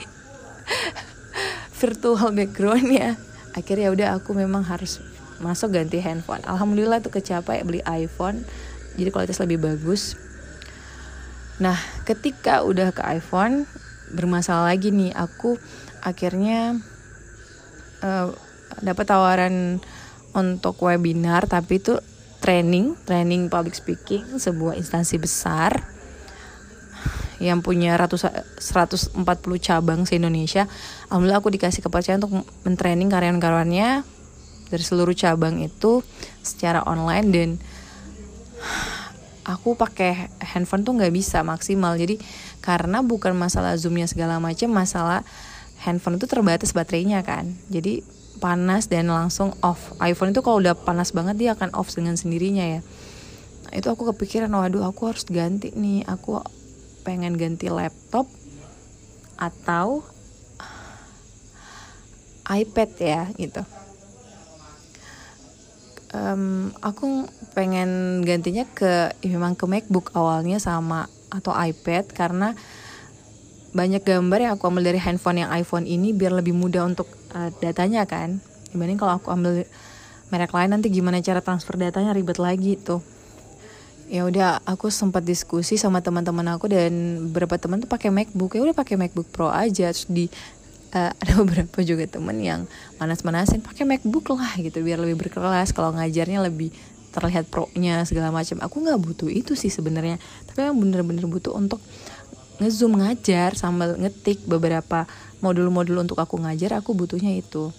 virtual 1.80 2.34
background 2.34 2.90
ya 2.90 3.14
akhirnya 3.54 3.88
udah 3.94 4.08
aku 4.18 4.34
memang 4.34 4.66
harus 4.66 4.98
masuk 5.38 5.78
ganti 5.78 6.02
handphone. 6.02 6.42
Alhamdulillah 6.42 6.98
tuh 6.98 7.14
kecapai 7.14 7.62
beli 7.62 7.78
iPhone 7.86 8.42
jadi 8.98 9.14
kualitas 9.14 9.38
lebih 9.38 9.62
bagus. 9.62 10.18
Nah 11.62 11.78
ketika 12.02 12.66
udah 12.66 12.90
ke 12.90 13.02
iPhone 13.06 13.70
bermasalah 14.10 14.74
lagi 14.74 14.90
nih 14.90 15.14
aku 15.14 15.54
akhirnya 16.02 16.74
uh, 18.02 18.34
dapat 18.82 19.04
tawaran 19.06 19.78
untuk 20.38 20.78
webinar 20.86 21.50
tapi 21.50 21.82
itu 21.82 21.98
training 22.38 22.94
training 23.02 23.50
public 23.50 23.74
speaking 23.74 24.22
sebuah 24.38 24.78
instansi 24.78 25.18
besar 25.18 25.82
yang 27.38 27.62
punya 27.62 27.94
ratus 27.94 28.26
140 28.58 29.18
cabang 29.62 30.06
se 30.06 30.18
Indonesia 30.18 30.70
alhamdulillah 31.10 31.42
aku 31.42 31.50
dikasih 31.54 31.82
kepercayaan 31.82 32.22
untuk 32.22 32.46
mentraining 32.62 33.10
karyawan-karyawannya 33.10 34.06
dari 34.68 34.84
seluruh 34.84 35.16
cabang 35.16 35.58
itu 35.64 36.04
secara 36.44 36.84
online 36.84 37.28
dan 37.34 37.50
aku 39.48 39.80
pakai 39.80 40.28
handphone 40.44 40.84
tuh 40.84 40.92
nggak 41.00 41.12
bisa 41.12 41.40
maksimal. 41.40 41.96
Jadi 41.96 42.20
karena 42.60 43.00
bukan 43.00 43.32
masalah 43.32 43.74
zoomnya 43.80 44.04
segala 44.04 44.36
macam 44.36 44.68
masalah 44.68 45.24
handphone 45.80 46.20
itu 46.20 46.28
terbatas 46.28 46.76
baterainya 46.76 47.24
kan. 47.24 47.56
Jadi 47.72 48.04
panas 48.38 48.86
dan 48.86 49.10
langsung 49.10 49.52
off. 49.60 49.92
iPhone 49.98 50.32
itu 50.32 50.40
kalau 50.40 50.62
udah 50.62 50.78
panas 50.78 51.10
banget 51.12 51.36
dia 51.36 51.50
akan 51.58 51.74
off 51.74 51.92
dengan 51.92 52.14
sendirinya 52.14 52.64
ya. 52.64 52.80
Nah, 53.68 53.72
itu 53.76 53.90
aku 53.90 54.08
kepikiran 54.14 54.48
waduh 54.48 54.86
aku 54.86 55.10
harus 55.12 55.26
ganti 55.28 55.74
nih. 55.76 56.06
Aku 56.08 56.40
pengen 57.04 57.36
ganti 57.36 57.68
laptop 57.68 58.24
atau 59.36 60.02
iPad 62.48 62.90
ya 62.96 63.22
gitu. 63.36 63.62
Um, 66.08 66.72
aku 66.80 67.28
pengen 67.52 68.24
gantinya 68.24 68.64
ke 68.64 69.12
ya 69.20 69.28
memang 69.36 69.52
ke 69.52 69.68
MacBook 69.68 70.16
awalnya 70.16 70.56
sama 70.56 71.04
atau 71.28 71.52
iPad 71.52 72.08
karena 72.16 72.56
banyak 73.76 74.00
gambar 74.00 74.38
yang 74.40 74.52
aku 74.56 74.64
ambil 74.72 74.88
dari 74.88 74.96
handphone 74.96 75.44
yang 75.44 75.52
iPhone 75.52 75.84
ini 75.84 76.16
biar 76.16 76.32
lebih 76.32 76.56
mudah 76.56 76.88
untuk 76.88 77.17
uh, 77.34 77.50
datanya 77.60 78.04
kan. 78.04 78.40
Dibanding 78.72 79.00
kalau 79.00 79.16
aku 79.16 79.32
ambil 79.32 79.64
merek 80.28 80.52
lain 80.52 80.70
nanti 80.76 80.92
gimana 80.92 81.24
cara 81.24 81.40
transfer 81.40 81.80
datanya 81.80 82.12
ribet 82.12 82.36
lagi 82.36 82.76
tuh. 82.76 83.00
Ya 84.08 84.24
udah 84.24 84.64
aku 84.64 84.88
sempat 84.88 85.20
diskusi 85.24 85.76
sama 85.76 86.00
teman-teman 86.00 86.56
aku 86.56 86.72
dan 86.72 87.28
beberapa 87.28 87.60
teman 87.60 87.84
tuh 87.84 87.90
pakai 87.90 88.08
MacBook. 88.08 88.56
Ya 88.56 88.64
udah 88.64 88.76
pakai 88.76 88.96
MacBook 88.96 89.28
Pro 89.28 89.52
aja. 89.52 89.92
Terus 89.92 90.08
di 90.08 90.24
uh, 90.96 91.12
ada 91.12 91.32
beberapa 91.44 91.84
juga 91.84 92.08
temen 92.08 92.36
yang 92.40 92.64
manas-manasin 92.96 93.60
pakai 93.60 93.84
MacBook 93.84 94.32
lah 94.32 94.56
gitu 94.56 94.80
biar 94.80 95.00
lebih 95.00 95.28
berkelas. 95.28 95.76
Kalau 95.76 95.92
ngajarnya 95.92 96.40
lebih 96.40 96.72
terlihat 97.12 97.48
pro-nya 97.48 98.04
segala 98.04 98.32
macam. 98.32 98.60
Aku 98.64 98.80
nggak 98.84 99.00
butuh 99.00 99.28
itu 99.28 99.56
sih 99.56 99.72
sebenarnya. 99.72 100.20
Tapi 100.48 100.68
yang 100.68 100.76
bener-bener 100.76 101.24
butuh 101.24 101.56
untuk 101.56 101.80
ngezoom 102.58 102.98
ngajar 102.98 103.54
sambil 103.54 103.94
ngetik 103.96 104.42
beberapa 104.44 105.06
modul-modul 105.38 106.02
untuk 106.02 106.18
aku 106.18 106.38
ngajar 106.40 106.78
aku 106.78 106.94
butuhnya 106.94 107.34
itu. 107.34 107.70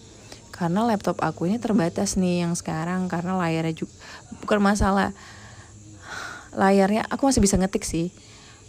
Karena 0.51 0.83
laptop 0.83 1.23
aku 1.23 1.47
ini 1.47 1.55
terbatas 1.55 2.19
nih 2.19 2.43
yang 2.43 2.51
sekarang 2.51 3.07
karena 3.07 3.39
layarnya 3.39 3.85
juga 3.85 3.93
bukan 4.43 4.59
masalah. 4.59 5.15
Layarnya 6.51 7.07
aku 7.07 7.31
masih 7.31 7.39
bisa 7.39 7.55
ngetik 7.55 7.87
sih. 7.87 8.11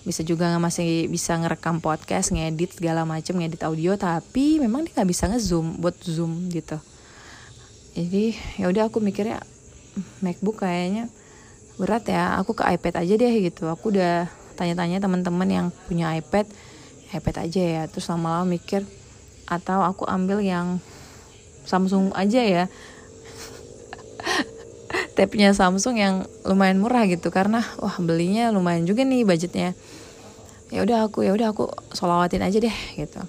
Bisa 0.06 0.24
juga 0.24 0.54
masih 0.56 1.10
bisa 1.10 1.36
ngerekam 1.36 1.82
podcast 1.82 2.32
ngedit 2.32 2.78
segala 2.78 3.04
macam 3.04 3.36
ngedit 3.36 3.60
audio 3.66 3.98
tapi 4.00 4.56
memang 4.62 4.86
dia 4.86 4.96
nggak 4.96 5.10
bisa 5.10 5.28
ngezoom 5.28 5.82
buat 5.82 5.98
zoom 6.00 6.48
gitu. 6.48 6.78
Jadi 7.98 8.38
ya 8.56 8.70
udah 8.70 8.86
aku 8.86 9.02
mikirnya 9.02 9.42
MacBook 10.22 10.62
kayaknya 10.62 11.10
berat 11.76 12.06
ya. 12.06 12.38
Aku 12.38 12.54
ke 12.54 12.62
iPad 12.64 13.02
aja 13.02 13.14
deh 13.18 13.34
gitu. 13.50 13.66
Aku 13.66 13.90
udah 13.90 14.30
tanya-tanya 14.54 15.02
teman-teman 15.02 15.48
yang 15.48 15.66
punya 15.88 16.12
iPad 16.14 16.46
iPad 17.10 17.46
aja 17.46 17.62
ya 17.62 17.82
terus 17.90 18.06
lama-lama 18.06 18.46
mikir 18.46 18.86
atau 19.50 19.82
aku 19.82 20.06
ambil 20.06 20.38
yang 20.38 20.78
Samsung 21.66 22.14
aja 22.16 22.40
ya. 22.40 22.64
Tabnya 25.18 25.52
Samsung 25.52 25.98
yang 25.98 26.24
lumayan 26.42 26.80
murah 26.80 27.04
gitu 27.06 27.30
karena 27.30 27.62
wah 27.78 27.94
belinya 28.00 28.50
lumayan 28.50 28.88
juga 28.88 29.04
nih 29.04 29.26
budgetnya. 29.26 29.74
Ya 30.70 30.86
udah 30.86 31.10
aku 31.10 31.26
ya 31.26 31.34
udah 31.34 31.50
aku 31.50 31.66
solawatin 31.94 32.42
aja 32.42 32.58
deh 32.62 32.76
gitu. 32.96 33.20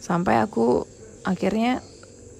Sampai 0.00 0.40
aku 0.40 0.88
akhirnya 1.24 1.84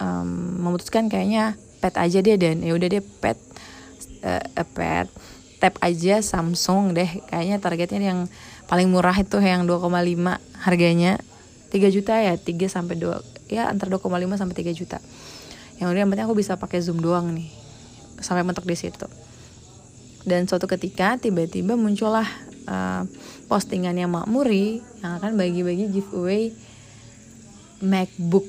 um, 0.00 0.56
memutuskan 0.60 1.08
kayaknya 1.12 1.56
pet 1.80 1.96
aja 1.96 2.20
deh 2.20 2.36
dan 2.36 2.60
ya 2.64 2.72
udah 2.76 2.88
deh 2.88 3.04
pet 3.04 3.36
uh, 4.24 4.64
pet 4.72 5.08
tab 5.60 5.76
aja 5.80 6.24
Samsung 6.24 6.96
deh. 6.96 7.08
Kayaknya 7.28 7.56
targetnya 7.60 8.00
yang 8.00 8.20
paling 8.70 8.86
murah 8.86 9.18
itu 9.18 9.42
yang 9.42 9.66
2,5 9.66 9.90
harganya. 10.62 11.18
3 11.74 11.86
juta 11.90 12.18
ya 12.18 12.34
3 12.34 12.50
sampai 12.66 12.98
2 12.98 13.50
ya 13.50 13.66
antara 13.66 13.90
2,5 13.98 14.06
sampai 14.38 14.54
3 14.54 14.70
juta. 14.78 14.98
Yang 15.82 15.86
udah 15.90 16.00
yang 16.06 16.10
penting 16.14 16.26
aku 16.30 16.38
bisa 16.38 16.54
pakai 16.54 16.78
zoom 16.78 17.02
doang 17.02 17.34
nih 17.34 17.50
sampai 18.22 18.46
mentok 18.46 18.66
di 18.66 18.78
situ. 18.78 19.10
Dan 20.22 20.46
suatu 20.46 20.70
ketika 20.70 21.18
tiba-tiba 21.18 21.74
muncullah 21.74 22.26
uh, 22.70 23.02
postingannya 23.50 24.06
Makmuri 24.06 24.84
yang 25.02 25.18
akan 25.18 25.34
bagi-bagi 25.34 25.90
giveaway 25.90 26.54
MacBook. 27.82 28.46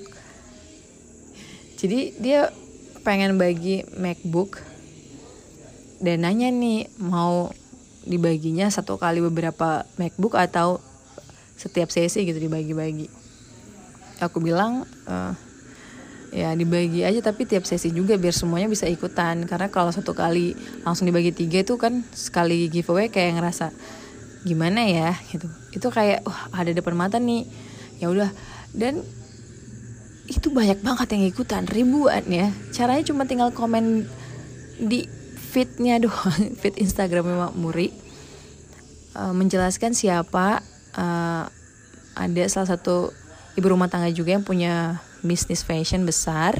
Jadi 1.82 2.14
dia 2.22 2.54
pengen 3.02 3.42
bagi 3.42 3.82
MacBook 3.98 4.62
dan 6.02 6.26
nanya 6.26 6.50
nih 6.54 6.90
mau 7.02 7.50
dibaginya 8.06 8.66
satu 8.70 8.98
kali 8.98 9.22
beberapa 9.22 9.86
MacBook 10.02 10.34
atau 10.38 10.82
setiap 11.58 11.94
sesi 11.94 12.26
gitu 12.26 12.42
dibagi-bagi. 12.42 13.06
Aku 14.22 14.42
bilang 14.42 14.86
uh, 15.06 15.34
ya 16.32 16.56
dibagi 16.56 17.04
aja 17.04 17.20
tapi 17.20 17.44
tiap 17.44 17.68
sesi 17.68 17.92
juga 17.92 18.18
biar 18.18 18.34
semuanya 18.34 18.66
bisa 18.66 18.90
ikutan. 18.90 19.46
Karena 19.46 19.70
kalau 19.70 19.94
satu 19.94 20.18
kali 20.18 20.58
langsung 20.82 21.06
dibagi 21.06 21.30
tiga 21.30 21.62
itu 21.62 21.78
kan 21.78 22.02
sekali 22.14 22.66
giveaway 22.72 23.14
kayak 23.14 23.38
ngerasa 23.38 23.70
gimana 24.42 24.82
ya? 24.90 25.14
gitu. 25.30 25.46
Itu 25.70 25.88
kayak 25.94 26.26
wah 26.26 26.50
ada 26.58 26.74
depan 26.74 26.98
mata 26.98 27.22
nih. 27.22 27.46
Ya 28.02 28.10
udah. 28.10 28.34
Dan 28.74 29.06
itu 30.32 30.48
banyak 30.50 30.82
banget 30.82 31.08
yang 31.14 31.24
ikutan 31.30 31.70
ribuan 31.70 32.26
ya. 32.26 32.50
Caranya 32.74 33.06
cuma 33.06 33.30
tinggal 33.30 33.54
komen 33.54 34.10
di 34.82 35.21
feednya 35.52 36.00
doang 36.00 36.56
feed 36.64 36.80
Instagramnya 36.80 37.52
Mak 37.52 37.56
Muri 37.60 37.92
uh, 39.20 39.36
menjelaskan 39.36 39.92
siapa 39.92 40.64
uh, 40.96 41.44
ada 42.16 42.44
salah 42.48 42.70
satu 42.72 43.12
ibu 43.60 43.68
rumah 43.68 43.92
tangga 43.92 44.08
juga 44.12 44.36
yang 44.40 44.46
punya 44.48 45.00
bisnis 45.24 45.64
fashion 45.64 46.08
besar. 46.08 46.60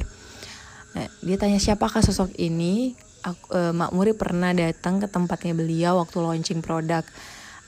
Nah, 0.92 1.08
dia 1.24 1.36
tanya 1.40 1.56
siapakah 1.56 2.04
sosok 2.04 2.36
ini? 2.36 2.92
Aku, 3.22 3.54
uh, 3.54 3.72
Mak 3.72 3.90
Muri 3.94 4.12
pernah 4.12 4.52
datang 4.52 5.00
ke 5.00 5.08
tempatnya 5.08 5.54
beliau 5.56 6.02
waktu 6.02 6.16
launching 6.20 6.60
produk. 6.60 7.06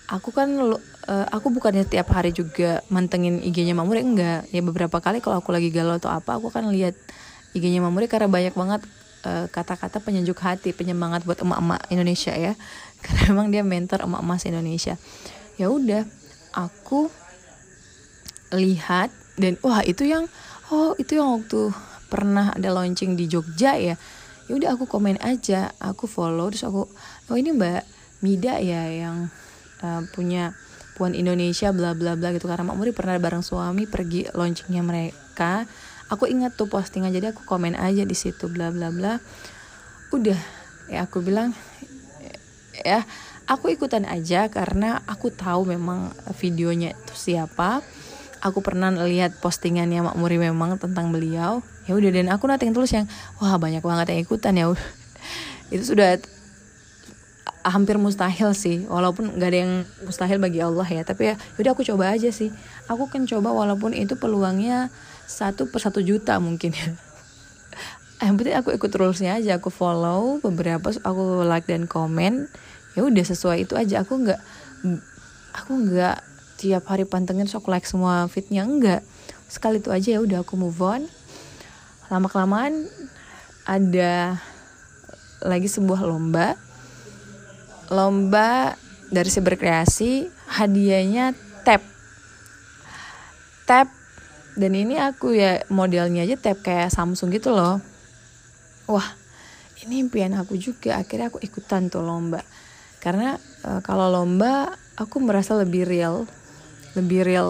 Aku 0.04 0.36
kan 0.36 0.52
uh, 0.52 1.26
aku 1.32 1.48
bukannya 1.48 1.88
tiap 1.88 2.12
hari 2.12 2.36
juga 2.36 2.84
mantengin 2.92 3.40
IG-nya 3.40 3.72
Mak 3.72 3.86
Muri 3.88 4.00
enggak. 4.04 4.50
Ya 4.52 4.60
beberapa 4.60 5.00
kali 5.00 5.24
kalau 5.24 5.40
aku 5.40 5.54
lagi 5.54 5.72
galau 5.72 5.96
atau 5.96 6.12
apa, 6.12 6.36
aku 6.36 6.52
kan 6.52 6.68
lihat 6.68 6.92
IG-nya 7.56 7.80
Mak 7.80 7.92
Muri 7.94 8.06
karena 8.10 8.28
banyak 8.28 8.52
banget 8.52 8.82
kata-kata 9.50 9.98
uh, 9.98 10.04
penyejuk 10.04 10.36
hati, 10.44 10.76
penyemangat 10.76 11.24
buat 11.24 11.40
emak-emak 11.40 11.88
Indonesia 11.88 12.36
ya. 12.36 12.52
Karena 13.04 13.32
memang 13.32 13.48
dia 13.48 13.64
mentor 13.64 14.04
emak-emak 14.04 14.44
Indonesia. 14.44 14.94
Ya 15.56 15.72
udah, 15.72 16.04
aku 16.52 17.08
lihat 18.54 19.10
dan 19.34 19.58
wah 19.66 19.82
itu 19.82 20.06
yang 20.06 20.30
oh 20.70 20.94
itu 20.94 21.18
yang 21.18 21.42
waktu 21.42 21.74
pernah 22.06 22.54
ada 22.54 22.70
launching 22.70 23.18
di 23.18 23.26
Jogja 23.26 23.74
ya 23.74 23.98
ya 24.46 24.52
udah 24.54 24.78
aku 24.78 24.86
komen 24.86 25.18
aja 25.18 25.74
aku 25.82 26.06
follow 26.06 26.46
terus 26.52 26.62
aku 26.62 26.86
oh 27.32 27.36
ini 27.36 27.50
mbak 27.50 27.82
Mida 28.22 28.56
ya 28.62 28.88
yang 28.88 29.28
uh, 29.84 30.00
punya 30.14 30.56
Puan 30.94 31.12
Indonesia 31.12 31.74
bla 31.74 31.92
bla 31.92 32.14
bla 32.14 32.30
gitu 32.30 32.46
karena 32.46 32.70
Mak 32.70 32.78
Muri 32.78 32.94
pernah 32.94 33.18
bareng 33.18 33.42
suami 33.42 33.84
pergi 33.84 34.30
launchingnya 34.30 34.80
mereka 34.80 35.66
aku 36.12 36.28
ingat 36.28 36.56
tuh 36.56 36.68
postingan 36.68 37.12
jadi 37.12 37.32
aku 37.32 37.46
komen 37.48 37.76
aja 37.76 38.04
di 38.04 38.16
situ 38.16 38.50
bla 38.50 38.68
bla 38.74 38.92
bla. 38.92 39.20
Udah 40.12 40.38
ya 40.90 41.08
aku 41.08 41.24
bilang 41.24 41.56
ya 42.84 43.06
aku 43.48 43.72
ikutan 43.72 44.04
aja 44.04 44.48
karena 44.52 45.00
aku 45.08 45.32
tahu 45.32 45.68
memang 45.68 46.12
videonya 46.36 46.92
itu 46.92 47.14
siapa. 47.14 47.84
Aku 48.44 48.60
pernah 48.60 48.92
lihat 48.92 49.40
postingannya 49.40 50.04
Mak 50.04 50.16
Muri 50.20 50.36
memang 50.36 50.76
tentang 50.76 51.08
beliau. 51.08 51.64
Ya 51.88 51.96
udah 51.96 52.10
dan 52.12 52.28
aku 52.28 52.44
nanti 52.44 52.68
tulis 52.68 52.92
yang 52.92 53.08
wah 53.40 53.56
banyak 53.56 53.80
banget 53.80 54.12
yang 54.12 54.20
ikutan 54.20 54.52
ya. 54.52 54.68
Itu 55.74 55.96
sudah 55.96 56.20
hampir 57.64 57.96
mustahil 57.96 58.52
sih 58.52 58.84
walaupun 58.92 59.40
gak 59.40 59.48
ada 59.48 59.58
yang 59.64 59.72
mustahil 60.04 60.36
bagi 60.36 60.60
Allah 60.60 60.84
ya. 60.84 61.02
Tapi 61.02 61.32
ya 61.32 61.34
udah 61.56 61.70
aku 61.72 61.82
coba 61.82 62.12
aja 62.12 62.28
sih. 62.28 62.52
Aku 62.92 63.08
kan 63.08 63.24
coba 63.24 63.56
walaupun 63.56 63.96
itu 63.96 64.20
peluangnya 64.20 64.92
satu 65.24 65.72
per 65.72 65.80
satu 65.80 66.04
juta 66.04 66.36
mungkin 66.36 66.76
ya. 66.76 66.92
Yang 68.24 68.34
penting 68.36 68.56
aku 68.60 68.70
ikut 68.76 68.92
rulesnya 68.92 69.40
aja 69.40 69.56
aku 69.56 69.72
follow 69.72 70.38
beberapa 70.44 70.92
aku 70.92 71.48
like 71.48 71.64
dan 71.64 71.88
komen. 71.88 72.52
Ya 72.94 73.02
udah 73.02 73.24
sesuai 73.24 73.64
itu 73.64 73.74
aja. 73.74 74.04
Aku 74.04 74.20
nggak 74.20 74.40
aku 75.56 75.72
nggak 75.72 76.20
tiap 76.60 76.84
hari 76.86 77.08
pantengin 77.08 77.48
sok 77.48 77.72
like 77.72 77.88
semua 77.88 78.28
fitnya 78.28 78.62
enggak 78.62 79.02
sekali 79.48 79.80
itu 79.80 79.90
aja 79.90 80.16
ya 80.16 80.20
udah 80.20 80.44
aku 80.44 80.60
move 80.60 80.78
on. 80.84 81.08
Lama 82.12 82.28
kelamaan 82.28 82.84
ada 83.64 84.36
lagi 85.40 85.68
sebuah 85.72 86.04
lomba 86.04 86.60
lomba 87.92 88.78
dari 89.12 89.28
si 89.28 89.40
berkreasi 89.40 90.12
hadiahnya 90.48 91.36
tab 91.64 91.82
tab 93.68 93.88
dan 94.54 94.72
ini 94.72 94.96
aku 95.00 95.34
ya 95.34 95.66
modelnya 95.66 96.22
aja 96.22 96.38
tab 96.38 96.62
kayak 96.62 96.94
Samsung 96.94 97.34
gitu 97.34 97.50
loh. 97.50 97.82
Wah 98.86 99.08
ini 99.82 100.00
impian 100.00 100.32
aku 100.38 100.54
juga. 100.54 101.02
Akhirnya 101.02 101.28
aku 101.28 101.42
ikutan 101.42 101.90
tuh 101.90 102.06
lomba. 102.06 102.40
Karena 103.02 103.36
e, 103.66 103.82
kalau 103.82 104.08
lomba 104.08 104.72
aku 104.94 105.18
merasa 105.18 105.58
lebih 105.58 105.84
real. 105.84 106.24
Lebih 106.94 107.20
real. 107.26 107.48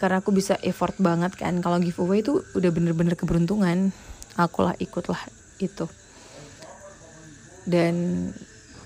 Karena 0.00 0.24
aku 0.24 0.34
bisa 0.34 0.56
effort 0.64 0.96
banget 0.98 1.36
kan. 1.36 1.60
Kalau 1.60 1.78
giveaway 1.78 2.24
itu 2.24 2.40
udah 2.56 2.70
bener-bener 2.72 3.14
keberuntungan. 3.14 3.92
Akulah 4.34 4.74
ikutlah 4.80 5.20
itu. 5.60 5.86
Dan 7.62 8.26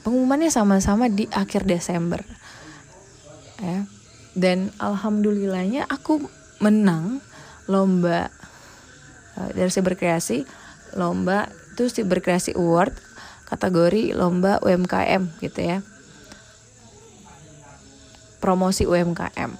pengumumannya 0.07 0.55
sama-sama 0.55 1.11
di 1.11 1.27
akhir 1.35 1.67
Desember 1.67 2.23
ya 3.59 3.83
dan 4.39 4.71
alhamdulillahnya 4.79 5.91
aku 5.91 6.23
menang 6.63 7.19
lomba 7.67 8.31
uh, 9.35 9.51
dari 9.51 9.73
si 9.75 9.83
berkreasi 9.83 10.39
lomba 10.95 11.51
itu 11.75 11.91
si 11.91 12.07
berkreasi 12.07 12.55
award 12.55 12.95
kategori 13.51 14.15
lomba 14.15 14.63
UMKM 14.63 15.43
gitu 15.43 15.61
ya 15.61 15.83
promosi 18.47 18.87
UMKM. 18.87 19.51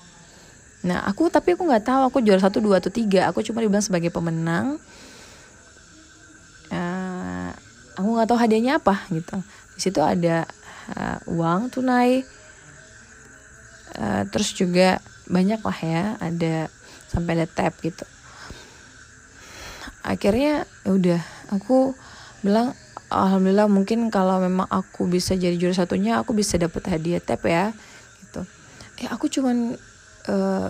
Nah, 0.87 1.03
aku 1.03 1.27
tapi 1.27 1.59
aku 1.59 1.67
nggak 1.67 1.83
tahu 1.83 2.01
aku 2.07 2.19
juara 2.23 2.39
satu, 2.39 2.63
dua 2.63 2.79
atau 2.79 2.95
tiga. 2.95 3.27
Aku 3.35 3.43
cuma 3.43 3.59
dibilang 3.59 3.83
sebagai 3.83 4.15
pemenang. 4.15 4.79
Uh, 6.71 7.51
aku 7.99 8.07
nggak 8.15 8.29
tahu 8.31 8.39
hadiahnya 8.39 8.79
apa 8.79 9.03
gitu. 9.11 9.43
Di 9.77 9.81
situ 9.87 10.01
ada 10.01 10.49
uh, 10.97 11.19
uang 11.29 11.69
tunai, 11.69 12.25
uh, 14.01 14.23
terus 14.33 14.57
juga 14.57 14.99
banyak 15.29 15.61
lah 15.61 15.79
ya, 15.85 16.05
ada 16.19 16.73
sampai 17.13 17.37
ada 17.37 17.47
tab 17.47 17.77
gitu. 17.85 18.09
Akhirnya 20.03 20.65
ya 20.87 20.91
udah, 20.91 21.21
aku 21.53 21.93
bilang 22.41 22.73
alhamdulillah 23.13 23.69
mungkin 23.69 24.09
kalau 24.09 24.41
memang 24.41 24.67
aku 24.73 25.07
bisa 25.07 25.37
jadi 25.37 25.55
juara 25.55 25.77
satunya, 25.77 26.19
aku 26.19 26.33
bisa 26.33 26.57
dapat 26.57 26.89
hadiah 26.89 27.21
tab 27.21 27.45
ya 27.45 27.77
ya 28.97 29.13
aku 29.13 29.29
cuman 29.29 29.77
uh, 30.29 30.69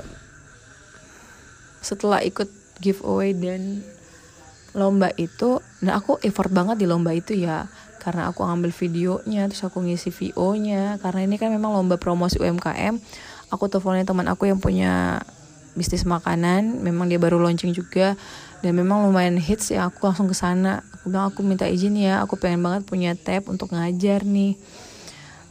setelah 1.83 2.23
ikut 2.27 2.51
giveaway 2.83 3.33
dan 3.33 3.87
lomba 4.77 5.15
itu 5.17 5.63
dan 5.81 5.97
aku 5.97 6.19
effort 6.27 6.51
banget 6.53 6.83
di 6.83 6.87
lomba 6.91 7.15
itu 7.15 7.39
ya 7.39 7.71
karena 8.07 8.31
aku 8.31 8.47
ngambil 8.47 8.71
videonya 8.71 9.51
terus 9.51 9.67
aku 9.67 9.83
ngisi 9.83 10.15
VO 10.15 10.55
nya 10.55 11.03
karena 11.03 11.27
ini 11.27 11.43
kan 11.43 11.51
memang 11.51 11.75
lomba 11.75 11.99
promosi 11.99 12.39
UMKM 12.39 13.03
aku 13.51 13.67
teleponin 13.67 14.07
teman 14.07 14.31
aku 14.31 14.47
yang 14.47 14.63
punya 14.63 15.27
bisnis 15.77 16.09
makanan. 16.09 16.81
Memang 16.81 17.07
dia 17.07 17.21
baru 17.21 17.39
launching 17.39 17.77
juga. 17.77 18.17
Dan 18.65 18.73
memang 18.73 19.05
lumayan 19.05 19.37
hits 19.37 19.71
ya 19.71 19.87
aku 19.87 20.09
langsung 20.09 20.27
ke 20.27 20.35
sana. 20.35 20.81
Aku 20.97 21.13
bilang 21.13 21.29
aku 21.29 21.45
minta 21.45 21.69
izin 21.69 21.95
ya 22.01 22.25
aku 22.25 22.41
pengen 22.41 22.65
banget 22.65 22.89
punya 22.89 23.13
tab 23.15 23.47
untuk 23.53 23.77
ngajar 23.77 24.25
nih. 24.25 24.57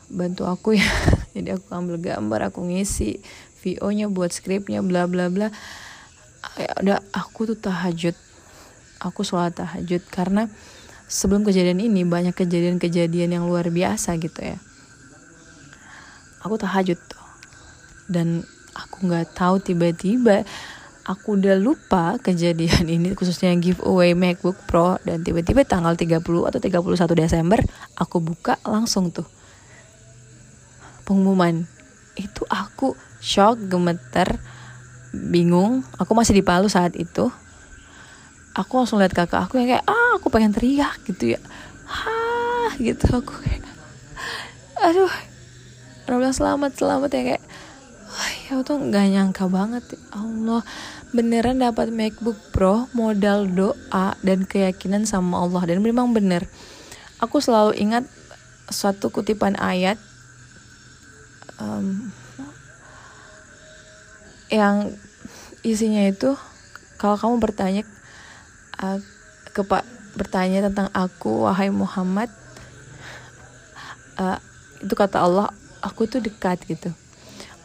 Bantu 0.10 0.50
aku 0.50 0.76
ya. 0.76 0.89
Jadi 1.38 1.54
aku 1.54 1.70
ambil 1.72 2.02
gambar 2.02 2.50
aku 2.52 2.65
ngisi 2.65 3.22
VO 3.62 3.88
nya 3.94 4.10
buat 4.10 4.34
skripnya 4.34 4.82
bla 4.82 5.06
bla 5.06 5.30
bla. 5.30 5.54
Ya 6.58 6.74
udah 6.82 7.00
aku 7.13 7.54
tuh 7.54 7.58
tahajud. 7.62 8.18
Aku 9.00 9.22
sholat 9.22 9.54
tahajud 9.54 10.02
karena 10.10 10.50
sebelum 11.06 11.46
kejadian 11.46 11.82
ini 11.82 12.06
banyak 12.06 12.34
kejadian-kejadian 12.34 13.38
yang 13.39 13.44
luar 13.46 13.70
biasa 13.70 14.18
gitu 14.18 14.41
ya. 14.41 14.58
Aku 16.46 16.58
tahajud. 16.62 16.98
Tuh 16.98 17.26
dan 18.06 18.46
aku 18.78 19.10
nggak 19.10 19.34
tahu 19.34 19.58
tiba-tiba 19.62 20.46
aku 21.06 21.38
udah 21.38 21.58
lupa 21.58 22.18
kejadian 22.22 22.86
ini 22.89 23.13
khususnya 23.18 23.54
giveaway 23.58 24.13
MacBook 24.13 24.58
Pro. 24.70 24.98
Dan 25.02 25.26
tiba-tiba 25.26 25.65
tanggal 25.65 25.98
30 25.98 26.22
atau 26.22 26.60
31 26.62 27.22
Desember 27.22 27.60
aku 27.98 28.22
buka 28.22 28.62
langsung 28.65 29.10
tuh. 29.10 29.26
Pengumuman. 31.06 31.65
Itu 32.18 32.46
aku 32.50 32.98
shock 33.22 33.70
gemeter 33.70 34.38
bingung. 35.13 35.86
Aku 35.98 36.13
masih 36.18 36.38
di 36.38 36.44
Palu 36.46 36.70
saat 36.70 36.98
itu 36.98 37.30
aku 38.56 38.72
langsung 38.82 39.04
lihat 39.04 39.12
kakak 39.12 39.46
aku 39.46 39.60
yang 39.60 39.78
kayak 39.78 39.86
ah 39.86 40.15
aku 40.15 40.32
pengen 40.32 40.56
teriak 40.56 40.96
gitu 41.04 41.36
ya. 41.36 41.41
Ha 41.86 42.74
gitu 42.80 43.06
aku 43.12 43.36
kayak 43.44 43.62
aduh. 44.80 45.12
Bilang 46.06 46.32
selamat 46.32 46.80
selamat 46.80 47.10
ya 47.12 47.24
kayak 47.36 47.44
Wah, 48.15 48.32
ya 48.48 48.63
tuh 48.63 48.80
nggak 48.80 49.06
nyangka 49.12 49.46
banget 49.52 49.84
ya 49.91 50.00
Allah. 50.15 50.63
Beneran 51.12 51.60
dapat 51.60 51.91
MacBook 51.91 52.39
Pro 52.56 52.88
modal 52.96 53.52
doa 53.52 54.15
dan 54.24 54.48
keyakinan 54.48 55.04
sama 55.04 55.44
Allah. 55.44 55.68
Dan 55.68 55.84
memang 55.84 56.15
bener. 56.15 56.48
Aku 57.20 57.44
selalu 57.44 57.76
ingat 57.76 58.08
suatu 58.72 59.12
kutipan 59.12 59.60
ayat 59.60 60.00
um, 61.60 62.12
yang 64.48 64.96
isinya 65.65 66.08
itu 66.08 66.38
kalau 66.96 67.20
kamu 67.20 67.36
bertanya 67.44 67.84
ke 69.56 69.62
Pak 69.64 69.84
bertanya 70.16 70.68
tentang 70.68 70.88
aku 70.92 71.48
wahai 71.48 71.72
Muhammad. 71.72 72.32
Uh, 74.16 74.40
itu 74.80 74.96
kata 74.96 75.24
Allah 75.24 75.52
aku 75.84 76.08
tuh 76.08 76.24
dekat 76.24 76.64
gitu. 76.68 76.92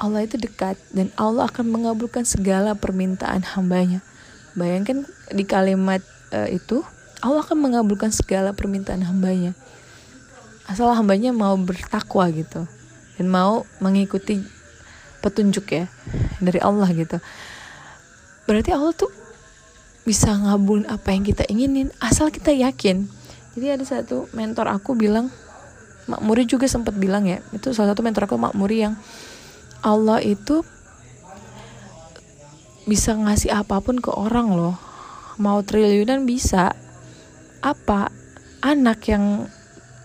Allah 0.01 0.25
itu 0.25 0.41
dekat 0.41 0.81
dan 0.91 1.13
Allah 1.15 1.47
akan 1.47 1.67
mengabulkan 1.71 2.27
segala 2.27 2.75
permintaan 2.75 3.45
hambanya. 3.55 4.03
Bayangkan 4.57 5.07
di 5.31 5.45
kalimat 5.47 6.03
uh, 6.35 6.49
itu 6.51 6.83
Allah 7.21 7.45
akan 7.45 7.59
mengabulkan 7.71 8.11
segala 8.11 8.57
permintaan 8.57 9.05
hambanya. 9.05 9.53
Asal 10.67 10.91
hambanya 10.95 11.35
mau 11.35 11.55
bertakwa 11.59 12.31
gitu 12.31 12.65
dan 13.19 13.27
mau 13.29 13.69
mengikuti 13.83 14.41
petunjuk 15.21 15.67
ya 15.69 15.85
dari 16.41 16.59
Allah 16.65 16.89
gitu. 16.97 17.21
Berarti 18.49 18.73
Allah 18.73 18.97
tuh 18.97 19.20
bisa 20.11 20.35
ngabulin 20.35 20.91
apa 20.91 21.15
yang 21.15 21.23
kita 21.23 21.47
inginin 21.47 21.95
asal 22.03 22.35
kita 22.35 22.51
yakin. 22.51 23.07
Jadi 23.55 23.67
ada 23.71 23.87
satu 23.87 24.27
mentor 24.35 24.67
aku 24.67 24.99
bilang 24.99 25.31
Mak 26.11 26.27
Muri 26.27 26.51
juga 26.51 26.67
sempat 26.67 26.99
bilang 26.99 27.31
ya 27.31 27.39
itu 27.55 27.71
salah 27.71 27.95
satu 27.95 28.03
mentor 28.03 28.27
aku 28.27 28.35
Mak 28.35 28.59
Muri 28.59 28.83
yang 28.83 28.99
Allah 29.87 30.19
itu 30.19 30.67
bisa 32.91 33.15
ngasih 33.15 33.55
apa 33.55 33.79
pun 33.79 34.03
ke 34.03 34.11
orang 34.11 34.51
loh. 34.51 34.75
Mau 35.39 35.63
triliunan 35.63 36.27
bisa. 36.27 36.75
Apa? 37.63 38.11
Anak 38.67 39.07
yang 39.07 39.47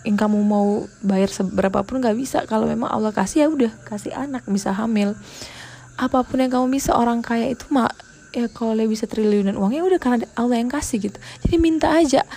yang 0.06 0.22
kamu 0.22 0.38
mau 0.46 0.86
bayar 1.02 1.34
seberapa 1.34 1.82
pun 1.82 1.98
nggak 1.98 2.14
bisa. 2.14 2.46
Kalau 2.46 2.70
memang 2.70 2.94
Allah 2.94 3.10
kasih 3.10 3.42
ya 3.42 3.48
udah 3.50 3.74
kasih 3.90 4.14
anak 4.14 4.46
bisa 4.46 4.70
hamil. 4.70 5.18
Apa 5.98 6.22
pun 6.22 6.46
yang 6.46 6.54
kamu 6.54 6.78
bisa 6.78 6.94
orang 6.94 7.26
kaya 7.26 7.50
itu 7.50 7.66
mak 7.74 8.05
ya 8.36 8.52
kalau 8.52 8.76
dia 8.76 8.86
bisa 8.86 9.08
triliunan 9.08 9.56
uangnya 9.56 9.88
udah 9.88 10.00
karena 10.00 10.28
Allah 10.36 10.60
yang 10.60 10.68
kasih 10.68 11.00
gitu. 11.08 11.18
Jadi 11.48 11.56
minta 11.56 11.96
aja. 11.96 12.28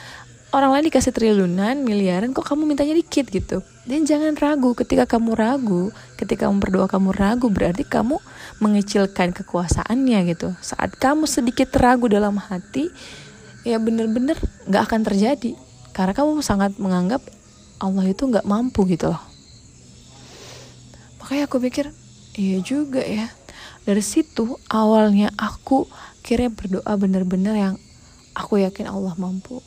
Orang 0.48 0.72
lain 0.72 0.88
dikasih 0.88 1.12
triliunan 1.12 1.84
miliaran 1.84 2.32
kok 2.32 2.46
kamu 2.46 2.64
mintanya 2.64 2.96
dikit 2.96 3.28
gitu. 3.28 3.60
Dan 3.84 4.08
jangan 4.08 4.32
ragu 4.32 4.72
ketika 4.72 5.04
kamu 5.04 5.36
ragu 5.36 5.92
ketika 6.16 6.48
kamu 6.48 6.56
berdoa 6.56 6.88
kamu 6.88 7.12
ragu 7.12 7.52
berarti 7.52 7.84
kamu 7.84 8.16
mengecilkan 8.62 9.36
kekuasaannya 9.36 10.18
gitu. 10.32 10.56
Saat 10.64 10.96
kamu 10.96 11.28
sedikit 11.28 11.68
ragu 11.76 12.08
dalam 12.08 12.40
hati 12.40 12.88
ya 13.66 13.76
bener-bener 13.76 14.40
nggak 14.64 14.82
akan 14.88 15.00
terjadi. 15.04 15.52
Karena 15.92 16.16
kamu 16.16 16.40
sangat 16.40 16.80
menganggap 16.80 17.20
Allah 17.82 18.08
itu 18.08 18.24
nggak 18.24 18.48
mampu 18.48 18.88
gitu 18.88 19.12
loh. 19.12 19.20
Makanya 21.20 21.44
aku 21.44 21.60
pikir 21.60 21.92
iya 22.40 22.62
juga 22.64 23.04
ya 23.04 23.28
dari 23.88 24.04
situ 24.04 24.60
awalnya 24.68 25.32
aku 25.40 25.88
kira 26.20 26.52
berdoa 26.52 26.92
bener-bener 27.00 27.56
yang 27.56 27.74
aku 28.36 28.60
yakin 28.60 28.84
Allah 28.84 29.16
mampu. 29.16 29.64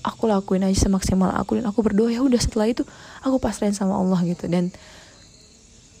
Aku 0.00 0.24
lakuin 0.24 0.64
aja 0.64 0.88
semaksimal 0.88 1.28
aku 1.36 1.60
dan 1.60 1.68
aku 1.68 1.84
berdoa 1.84 2.08
ya 2.08 2.24
udah 2.24 2.40
setelah 2.40 2.72
itu 2.72 2.88
aku 3.20 3.36
pasrahin 3.36 3.76
sama 3.76 4.00
Allah 4.00 4.16
gitu. 4.24 4.48
Dan 4.48 4.72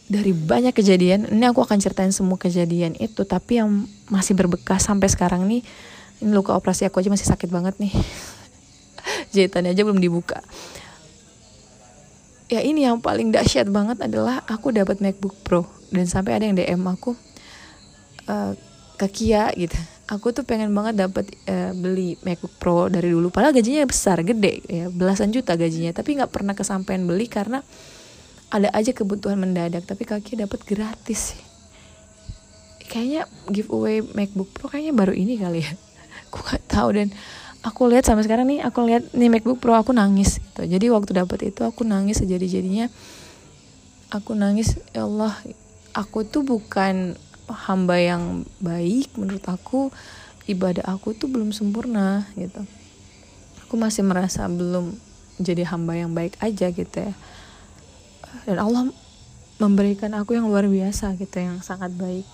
dari 0.08 0.32
banyak 0.32 0.72
kejadian 0.72 1.28
ini 1.28 1.44
aku 1.44 1.60
akan 1.60 1.76
ceritain 1.84 2.08
semua 2.16 2.40
kejadian 2.40 2.96
itu 2.96 3.28
tapi 3.28 3.60
yang 3.60 3.84
masih 4.08 4.32
berbekas 4.32 4.88
sampai 4.88 5.12
sekarang 5.12 5.44
nih 5.44 5.60
ini 6.24 6.32
luka 6.32 6.56
operasi 6.56 6.88
aku 6.88 7.04
aja 7.04 7.12
masih 7.12 7.28
sakit 7.28 7.52
banget 7.52 7.76
nih. 7.76 7.92
Jahitannya 9.36 9.76
aja 9.76 9.84
belum 9.84 10.00
dibuka. 10.00 10.40
Ya 12.48 12.64
ini 12.64 12.88
yang 12.88 13.04
paling 13.04 13.36
dahsyat 13.36 13.68
banget 13.68 14.00
adalah 14.00 14.40
aku 14.48 14.72
dapat 14.72 15.04
MacBook 15.04 15.36
Pro 15.44 15.68
dan 15.92 16.08
sampai 16.08 16.40
ada 16.40 16.48
yang 16.48 16.56
DM 16.56 16.88
aku 16.88 17.20
uh, 18.30 18.52
ke 18.94 19.06
Kia 19.10 19.50
gitu. 19.58 19.74
Aku 20.06 20.30
tuh 20.30 20.46
pengen 20.46 20.70
banget 20.70 21.06
dapat 21.06 21.26
uh, 21.50 21.74
beli 21.74 22.14
MacBook 22.22 22.54
Pro 22.62 22.86
dari 22.86 23.10
dulu. 23.10 23.34
Padahal 23.34 23.54
gajinya 23.54 23.82
besar 23.86 24.22
gede 24.22 24.62
ya 24.70 24.86
belasan 24.86 25.34
juta 25.34 25.58
gajinya. 25.58 25.90
Tapi 25.90 26.22
nggak 26.22 26.30
pernah 26.30 26.54
kesampaian 26.54 27.02
beli 27.02 27.26
karena 27.26 27.66
ada 28.50 28.70
aja 28.70 28.94
kebutuhan 28.94 29.38
mendadak. 29.38 29.82
Tapi 29.86 30.02
kaki 30.06 30.38
dapat 30.38 30.62
gratis. 30.62 31.34
Sih 31.34 31.42
kayaknya 32.90 33.30
giveaway 33.46 34.02
MacBook 34.02 34.50
Pro 34.50 34.66
kayaknya 34.66 34.94
baru 34.94 35.14
ini 35.14 35.38
kali 35.38 35.62
ya. 35.62 35.72
Aku 36.30 36.42
nggak 36.42 36.62
tahu. 36.66 36.88
Dan 36.90 37.08
aku 37.62 37.86
lihat 37.86 38.08
sampai 38.08 38.24
sekarang 38.24 38.48
nih 38.48 38.64
aku 38.64 38.88
lihat 38.88 39.12
nih 39.12 39.28
MacBook 39.28 39.60
Pro 39.62 39.76
aku 39.76 39.92
nangis 39.94 40.40
gitu. 40.42 40.66
Jadi 40.66 40.86
waktu 40.90 41.12
dapat 41.12 41.54
itu 41.54 41.62
aku 41.62 41.86
nangis 41.86 42.18
sejadi 42.18 42.48
jadinya 42.48 42.88
aku 44.10 44.34
nangis 44.34 44.80
ya 44.90 45.06
Allah 45.06 45.36
aku 45.94 46.26
tuh 46.26 46.42
bukan 46.42 47.14
hamba 47.52 47.98
yang 48.00 48.46
baik 48.62 49.12
menurut 49.18 49.44
aku 49.46 49.90
ibadah 50.50 50.82
aku 50.86 51.14
tuh 51.14 51.30
belum 51.30 51.54
sempurna 51.54 52.26
gitu. 52.34 52.64
Aku 53.66 53.78
masih 53.78 54.02
merasa 54.02 54.46
belum 54.50 54.98
jadi 55.38 55.62
hamba 55.70 55.94
yang 55.94 56.10
baik 56.10 56.34
aja 56.42 56.74
gitu 56.74 56.96
ya. 56.96 57.14
Dan 58.46 58.58
Allah 58.58 58.90
memberikan 59.62 60.10
aku 60.16 60.34
yang 60.34 60.48
luar 60.48 60.66
biasa 60.66 61.14
gitu 61.20 61.36
yang 61.38 61.62
sangat 61.62 61.94
baik. 61.94 62.26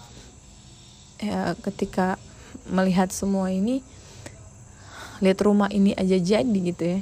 Ya 1.20 1.52
ketika 1.61 2.16
melihat 2.68 3.12
semua 3.12 3.52
ini 3.52 3.85
lihat 5.20 5.40
rumah 5.44 5.68
ini 5.72 5.92
aja 5.92 6.16
jadi 6.16 6.44
gitu 6.44 6.85
ya. 6.85 7.00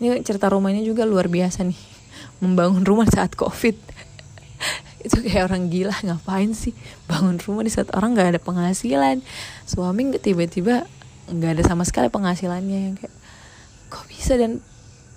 Ini 0.00 0.24
cerita 0.24 0.48
rumah 0.48 0.72
ini 0.72 0.86
juga 0.86 1.04
luar 1.04 1.26
biasa 1.26 1.66
nih 1.66 1.80
membangun 2.42 2.86
rumah 2.86 3.10
saat 3.10 3.34
covid 3.34 3.76
itu 5.00 5.16
kayak 5.24 5.48
orang 5.48 5.72
gila 5.72 5.96
ngapain 6.04 6.52
sih? 6.52 6.76
Bangun 7.08 7.40
rumah 7.40 7.64
di 7.64 7.72
saat 7.72 7.88
orang 7.96 8.12
nggak 8.12 8.36
ada 8.36 8.40
penghasilan. 8.40 9.24
Suami 9.64 10.12
nggak 10.12 10.22
tiba-tiba 10.22 10.84
nggak 11.30 11.50
ada 11.56 11.62
sama 11.64 11.88
sekali 11.88 12.12
penghasilannya 12.12 12.78
yang 12.90 12.94
kayak 13.00 13.14
kok 13.88 14.04
bisa? 14.12 14.36
Dan 14.36 14.60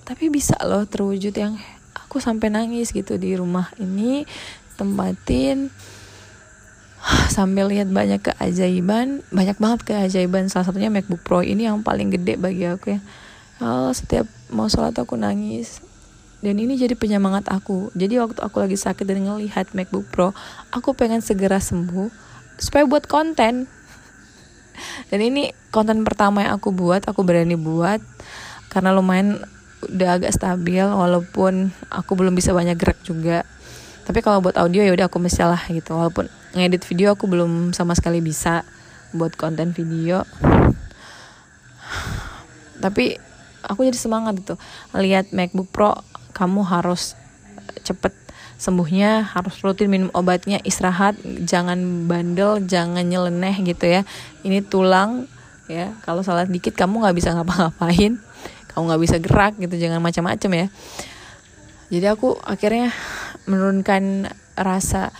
tapi 0.07 0.31
bisa 0.31 0.55
loh 0.63 0.87
terwujud 0.87 1.35
yang 1.35 1.59
aku 1.99 2.23
sampai 2.23 2.47
nangis 2.47 2.95
gitu. 2.95 3.19
Di 3.19 3.35
rumah 3.35 3.75
ini 3.75 4.23
tempatin 4.79 5.67
sambil 7.35 7.67
lihat 7.67 7.91
banyak 7.91 8.23
keajaiban 8.23 9.19
banyak 9.35 9.59
banget 9.59 9.79
keajaiban. 9.83 10.47
Salah 10.47 10.71
satunya 10.71 10.87
MacBook 10.87 11.27
Pro 11.27 11.43
ini 11.43 11.67
yang 11.67 11.83
paling 11.83 12.07
gede 12.07 12.39
bagi 12.39 12.63
aku 12.71 12.95
ya. 12.95 12.99
Oh, 13.59 13.91
setiap 13.91 14.31
mau 14.47 14.71
sholat 14.71 14.95
aku 14.95 15.19
nangis 15.19 15.82
dan 16.43 16.59
ini 16.59 16.75
jadi 16.75 16.99
penyemangat 16.99 17.47
aku. 17.47 17.87
Jadi 17.95 18.19
waktu 18.19 18.43
aku 18.43 18.59
lagi 18.59 18.75
sakit 18.75 19.07
dan 19.07 19.23
ngelihat 19.23 19.71
MacBook 19.71 20.11
Pro 20.11 20.35
aku 20.75 20.91
pengen 20.91 21.23
segera 21.23 21.63
sembuh 21.63 22.11
supaya 22.59 22.83
buat 22.83 23.07
konten. 23.07 23.71
Dan 25.09 25.19
ini 25.23 25.55
konten 25.71 26.03
pertama 26.03 26.43
yang 26.43 26.59
aku 26.59 26.75
buat 26.75 27.07
aku 27.07 27.23
berani 27.23 27.55
buat 27.55 28.03
karena 28.73 28.89
lumayan 28.89 29.37
udah 29.85 30.17
agak 30.17 30.33
stabil 30.33 30.81
walaupun 30.81 31.69
aku 31.87 32.17
belum 32.17 32.35
bisa 32.35 32.51
banyak 32.51 32.75
gerak 32.75 32.99
juga. 33.07 33.47
Tapi 34.03 34.19
kalau 34.19 34.43
buat 34.43 34.59
audio 34.59 34.83
ya 34.83 34.91
udah 34.91 35.07
aku 35.07 35.23
misalnya 35.23 35.63
gitu. 35.71 35.95
Walaupun 35.95 36.27
ngedit 36.57 36.83
video 36.83 37.15
aku 37.15 37.31
belum 37.31 37.71
sama 37.71 37.95
sekali 37.95 38.19
bisa 38.19 38.67
buat 39.15 39.39
konten 39.39 39.71
video. 39.71 40.27
Tapi 42.83 43.15
aku 43.63 43.87
jadi 43.87 43.95
semangat 43.95 44.43
gitu. 44.43 44.59
Lihat 44.91 45.31
MacBook 45.31 45.71
Pro 45.71 45.95
kamu 46.33 46.65
harus 46.65 47.15
cepet 47.85 48.11
sembuhnya 48.57 49.27
harus 49.33 49.59
rutin 49.59 49.91
minum 49.91 50.09
obatnya 50.15 50.61
istirahat 50.63 51.19
jangan 51.43 52.07
bandel 52.07 52.63
jangan 52.63 53.03
nyeleneh 53.03 53.55
gitu 53.63 53.85
ya. 53.87 54.01
Ini 54.41 54.65
tulang 54.65 55.29
ya 55.71 55.95
kalau 56.03 56.25
salah 56.25 56.43
dikit 56.43 56.75
kamu 56.75 57.03
nggak 57.07 57.15
bisa 57.15 57.31
ngapa-ngapain 57.31 58.19
kamu 58.73 58.83
nggak 58.89 59.03
bisa 59.05 59.17
gerak 59.21 59.53
gitu 59.61 59.75
jangan 59.77 60.01
macam-macam 60.01 60.51
ya. 60.65 60.67
Jadi 61.93 62.05
aku 62.09 62.33
akhirnya 62.41 62.89
menurunkan 63.45 64.33
rasa 64.57 65.13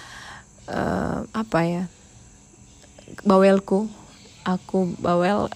uh, 0.66 1.28
apa 1.30 1.60
ya 1.68 1.84
bawelku. 3.22 3.86
Aku 4.44 5.00
bawel 5.00 5.48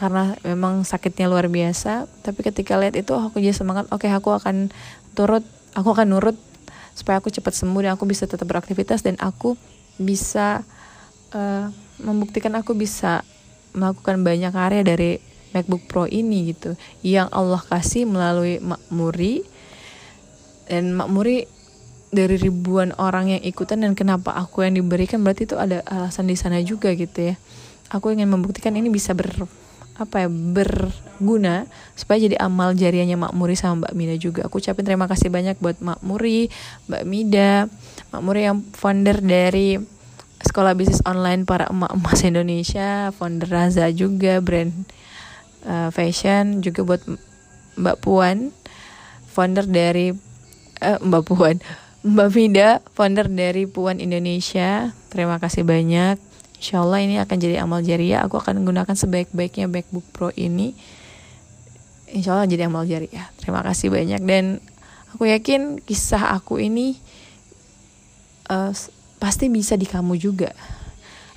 karena 0.00 0.32
memang 0.40 0.80
sakitnya 0.88 1.28
luar 1.28 1.52
biasa. 1.52 2.08
Tapi 2.24 2.40
ketika 2.40 2.80
lihat 2.80 2.96
itu 2.96 3.12
aku 3.12 3.36
jadi 3.36 3.52
semangat 3.52 3.84
oke 3.92 4.08
okay, 4.08 4.10
aku 4.16 4.32
akan 4.32 4.72
turut 5.12 5.44
aku 5.76 5.92
akan 5.92 6.16
nurut 6.16 6.36
supaya 6.96 7.20
aku 7.20 7.28
cepat 7.28 7.52
sembuh 7.52 7.84
dan 7.84 7.92
aku 8.00 8.08
bisa 8.08 8.24
tetap 8.24 8.48
beraktivitas 8.48 9.04
dan 9.04 9.20
aku 9.20 9.60
bisa 10.00 10.64
uh, 11.36 11.68
membuktikan 12.00 12.56
aku 12.56 12.72
bisa 12.72 13.20
melakukan 13.76 14.24
banyak 14.24 14.50
karya 14.50 14.82
dari 14.82 15.10
MacBook 15.52 15.84
Pro 15.86 16.08
ini 16.08 16.56
gitu. 16.56 16.74
Yang 17.04 17.28
Allah 17.30 17.60
kasih 17.60 18.08
melalui 18.08 18.58
Makmuri 18.58 19.44
dan 20.66 20.96
Makmuri 20.96 21.46
dari 22.10 22.34
ribuan 22.38 22.90
orang 22.98 23.38
yang 23.38 23.42
ikutan 23.46 23.86
dan 23.86 23.94
kenapa 23.94 24.34
aku 24.34 24.66
yang 24.66 24.74
diberikan 24.74 25.22
berarti 25.22 25.46
itu 25.46 25.54
ada 25.54 25.82
alasan 25.86 26.26
di 26.26 26.34
sana 26.34 26.58
juga 26.62 26.90
gitu 26.94 27.34
ya. 27.34 27.34
Aku 27.90 28.10
ingin 28.14 28.30
membuktikan 28.30 28.74
ini 28.74 28.90
bisa 28.90 29.14
ber 29.14 29.30
apa 29.96 30.24
ya 30.24 30.28
berguna 30.30 31.68
supaya 31.92 32.22
jadi 32.22 32.36
amal 32.40 32.72
jariahnya 32.72 33.20
Makmuri 33.20 33.54
sama 33.58 33.84
Mbak 33.86 33.94
Mida 33.96 34.16
juga. 34.16 34.40
Aku 34.48 34.62
ucapin 34.62 34.86
terima 34.86 35.04
kasih 35.10 35.28
banyak 35.28 35.60
buat 35.60 35.78
Makmuri, 35.84 36.48
Mbak 36.88 37.04
Mida, 37.04 37.68
Makmuri 38.14 38.48
yang 38.48 38.64
founder 38.72 39.20
dari 39.20 39.76
sekolah 40.40 40.72
bisnis 40.72 41.04
online 41.04 41.44
para 41.44 41.68
emak-emas 41.68 42.20
Indonesia, 42.24 43.12
founder 43.12 43.48
Raza 43.48 43.92
juga 43.92 44.40
brand 44.40 44.72
uh, 45.68 45.92
fashion 45.92 46.64
juga 46.64 46.80
buat 46.84 47.02
Mbak 47.76 47.96
Puan, 48.00 48.52
founder 49.28 49.68
dari 49.68 50.16
uh, 50.80 50.98
Mbak 51.04 51.22
Puan, 51.28 51.60
Mbak 52.16 52.28
Vida, 52.32 52.80
founder 52.96 53.28
dari 53.28 53.68
Puan 53.68 54.00
Indonesia. 54.00 54.96
Terima 55.12 55.36
kasih 55.36 55.68
banyak. 55.68 56.29
Insya 56.60 56.84
Allah 56.84 57.00
ini 57.00 57.16
akan 57.16 57.36
jadi 57.40 57.64
amal 57.64 57.80
jariah. 57.80 58.20
Aku 58.28 58.36
akan 58.36 58.60
menggunakan 58.60 58.92
sebaik-baiknya 58.92 59.64
MacBook 59.64 60.04
Pro 60.12 60.28
ini. 60.36 60.76
Insya 62.12 62.36
Allah 62.36 62.44
jadi 62.44 62.68
amal 62.68 62.84
jariah. 62.84 63.32
Terima 63.40 63.64
kasih 63.64 63.88
banyak 63.88 64.20
dan 64.28 64.60
aku 65.16 65.24
yakin 65.24 65.80
kisah 65.80 66.36
aku 66.36 66.60
ini 66.60 67.00
uh, 68.52 68.76
pasti 69.16 69.48
bisa 69.48 69.72
di 69.80 69.88
kamu 69.88 70.20
juga. 70.20 70.52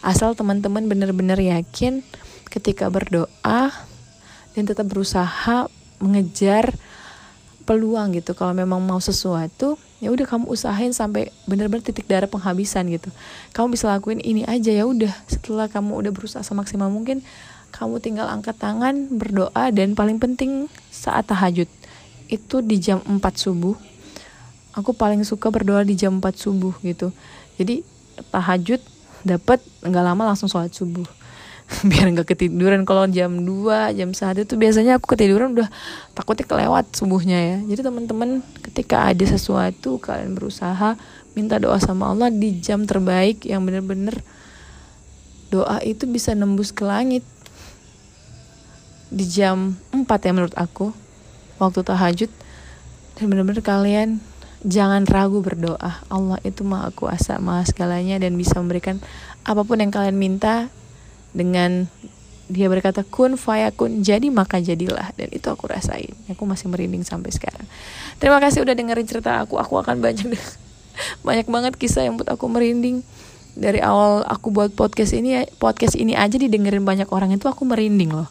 Asal 0.03 0.35
teman-teman 0.35 0.91
benar-benar 0.91 1.39
yakin 1.39 2.03
ketika 2.51 2.91
berdoa 2.91 3.71
dan 4.51 4.63
tetap 4.67 4.91
berusaha 4.91 5.71
mengejar 6.03 6.75
peluang 7.63 8.11
gitu 8.11 8.35
kalau 8.35 8.51
memang 8.51 8.83
mau 8.83 8.99
sesuatu 8.99 9.79
ya 10.03 10.11
udah 10.11 10.27
kamu 10.27 10.51
usahain 10.51 10.91
sampai 10.91 11.31
bener-bener 11.47 11.79
titik 11.79 12.03
darah 12.11 12.27
penghabisan 12.27 12.91
gitu. 12.91 13.07
Kamu 13.55 13.71
bisa 13.71 13.87
lakuin 13.87 14.19
ini 14.19 14.43
aja 14.43 14.75
ya 14.75 14.83
udah. 14.83 15.15
Setelah 15.31 15.71
kamu 15.71 16.03
udah 16.03 16.11
berusaha 16.11 16.43
semaksimal 16.43 16.91
mungkin 16.91 17.23
kamu 17.73 17.97
tinggal 18.03 18.29
angkat 18.29 18.59
tangan 18.61 19.09
berdoa 19.09 19.73
dan 19.73 19.97
paling 19.97 20.21
penting 20.21 20.69
saat 20.93 21.25
tahajud. 21.25 21.65
Itu 22.29 22.61
di 22.61 22.77
jam 22.77 23.01
4 23.01 23.17
subuh. 23.33 23.73
Aku 24.77 24.93
paling 24.93 25.25
suka 25.25 25.49
berdoa 25.49 25.81
di 25.81 25.97
jam 25.97 26.21
4 26.21 26.35
subuh 26.37 26.75
gitu. 26.85 27.09
Jadi 27.57 27.81
tahajud 28.29 28.77
dapat 29.25 29.63
nggak 29.81 30.03
lama 30.05 30.35
langsung 30.35 30.51
sholat 30.51 30.69
subuh. 30.69 31.07
Biar 31.89 32.13
nggak 32.13 32.35
ketiduran. 32.35 32.85
Kalau 32.85 33.09
jam 33.09 33.41
2 33.41 33.97
jam 33.97 34.09
1 34.13 34.45
itu 34.45 34.53
biasanya 34.53 35.01
aku 35.01 35.17
ketiduran 35.17 35.57
udah 35.57 35.69
takutnya 36.13 36.45
kelewat 36.45 36.93
subuhnya 36.93 37.39
ya. 37.41 37.57
Jadi 37.73 37.81
teman-teman 37.89 38.45
ketika 38.73 39.13
ada 39.13 39.21
sesuatu 39.21 40.01
kalian 40.01 40.33
berusaha 40.33 40.97
minta 41.37 41.61
doa 41.61 41.77
sama 41.77 42.09
Allah 42.09 42.33
di 42.33 42.57
jam 42.57 42.89
terbaik 42.89 43.45
yang 43.45 43.61
bener-bener 43.61 44.17
doa 45.53 45.77
itu 45.85 46.09
bisa 46.09 46.33
nembus 46.33 46.73
ke 46.73 46.81
langit. 46.81 47.21
Di 49.13 49.29
jam 49.29 49.77
4 49.93 50.09
ya 50.09 50.31
menurut 50.33 50.57
aku 50.57 50.89
waktu 51.61 51.85
tahajud. 51.85 52.31
Dan 53.13 53.29
bener-bener 53.29 53.61
kalian 53.61 54.17
jangan 54.65 55.05
ragu 55.05 55.45
berdoa. 55.45 56.01
Allah 56.09 56.41
itu 56.41 56.65
maha 56.65 56.89
kuasa 56.89 57.37
maha 57.37 57.69
segalanya 57.69 58.17
dan 58.17 58.33
bisa 58.33 58.57
memberikan 58.57 58.97
apa 59.45 59.61
pun 59.61 59.77
yang 59.77 59.93
kalian 59.93 60.17
minta 60.17 60.73
dengan 61.37 61.85
dia 62.53 62.69
berkata 62.69 63.01
kun 63.01 63.33
fayakun 63.33 64.05
jadi 64.05 64.29
maka 64.29 64.61
jadilah. 64.61 65.09
Dan 65.17 65.33
itu 65.33 65.49
aku 65.49 65.65
rasain. 65.65 66.13
Aku 66.29 66.45
masih 66.45 66.69
merinding 66.69 67.01
sampai 67.01 67.33
sekarang. 67.33 67.65
Terima 68.21 68.37
kasih 68.37 68.61
udah 68.61 68.77
dengerin 68.77 69.09
cerita 69.09 69.41
aku. 69.41 69.57
Aku 69.57 69.81
akan 69.81 69.97
banyak 69.99 70.37
banyak 71.27 71.47
banget 71.49 71.73
kisah 71.75 72.05
yang 72.05 72.21
buat 72.21 72.29
aku 72.29 72.45
merinding. 72.45 73.01
Dari 73.53 73.81
awal 73.81 74.21
aku 74.29 74.53
buat 74.53 74.73
podcast 74.77 75.13
ini 75.13 75.45
podcast 75.57 75.97
ini 75.97 76.13
aja 76.13 76.37
didengerin 76.37 76.85
banyak 76.85 77.09
orang 77.09 77.33
itu 77.33 77.49
aku 77.49 77.65
merinding 77.65 78.13
loh. 78.13 78.29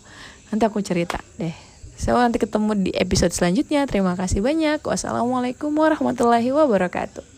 Nanti 0.54 0.62
aku 0.62 0.78
cerita 0.80 1.18
deh. 1.36 1.54
So 1.98 2.14
nanti 2.14 2.38
ketemu 2.38 2.78
di 2.78 2.90
episode 2.94 3.34
selanjutnya. 3.34 3.86
Terima 3.90 4.14
kasih 4.14 4.42
banyak. 4.42 4.82
Wassalamualaikum 4.82 5.70
warahmatullahi 5.74 6.50
wabarakatuh 6.54 7.31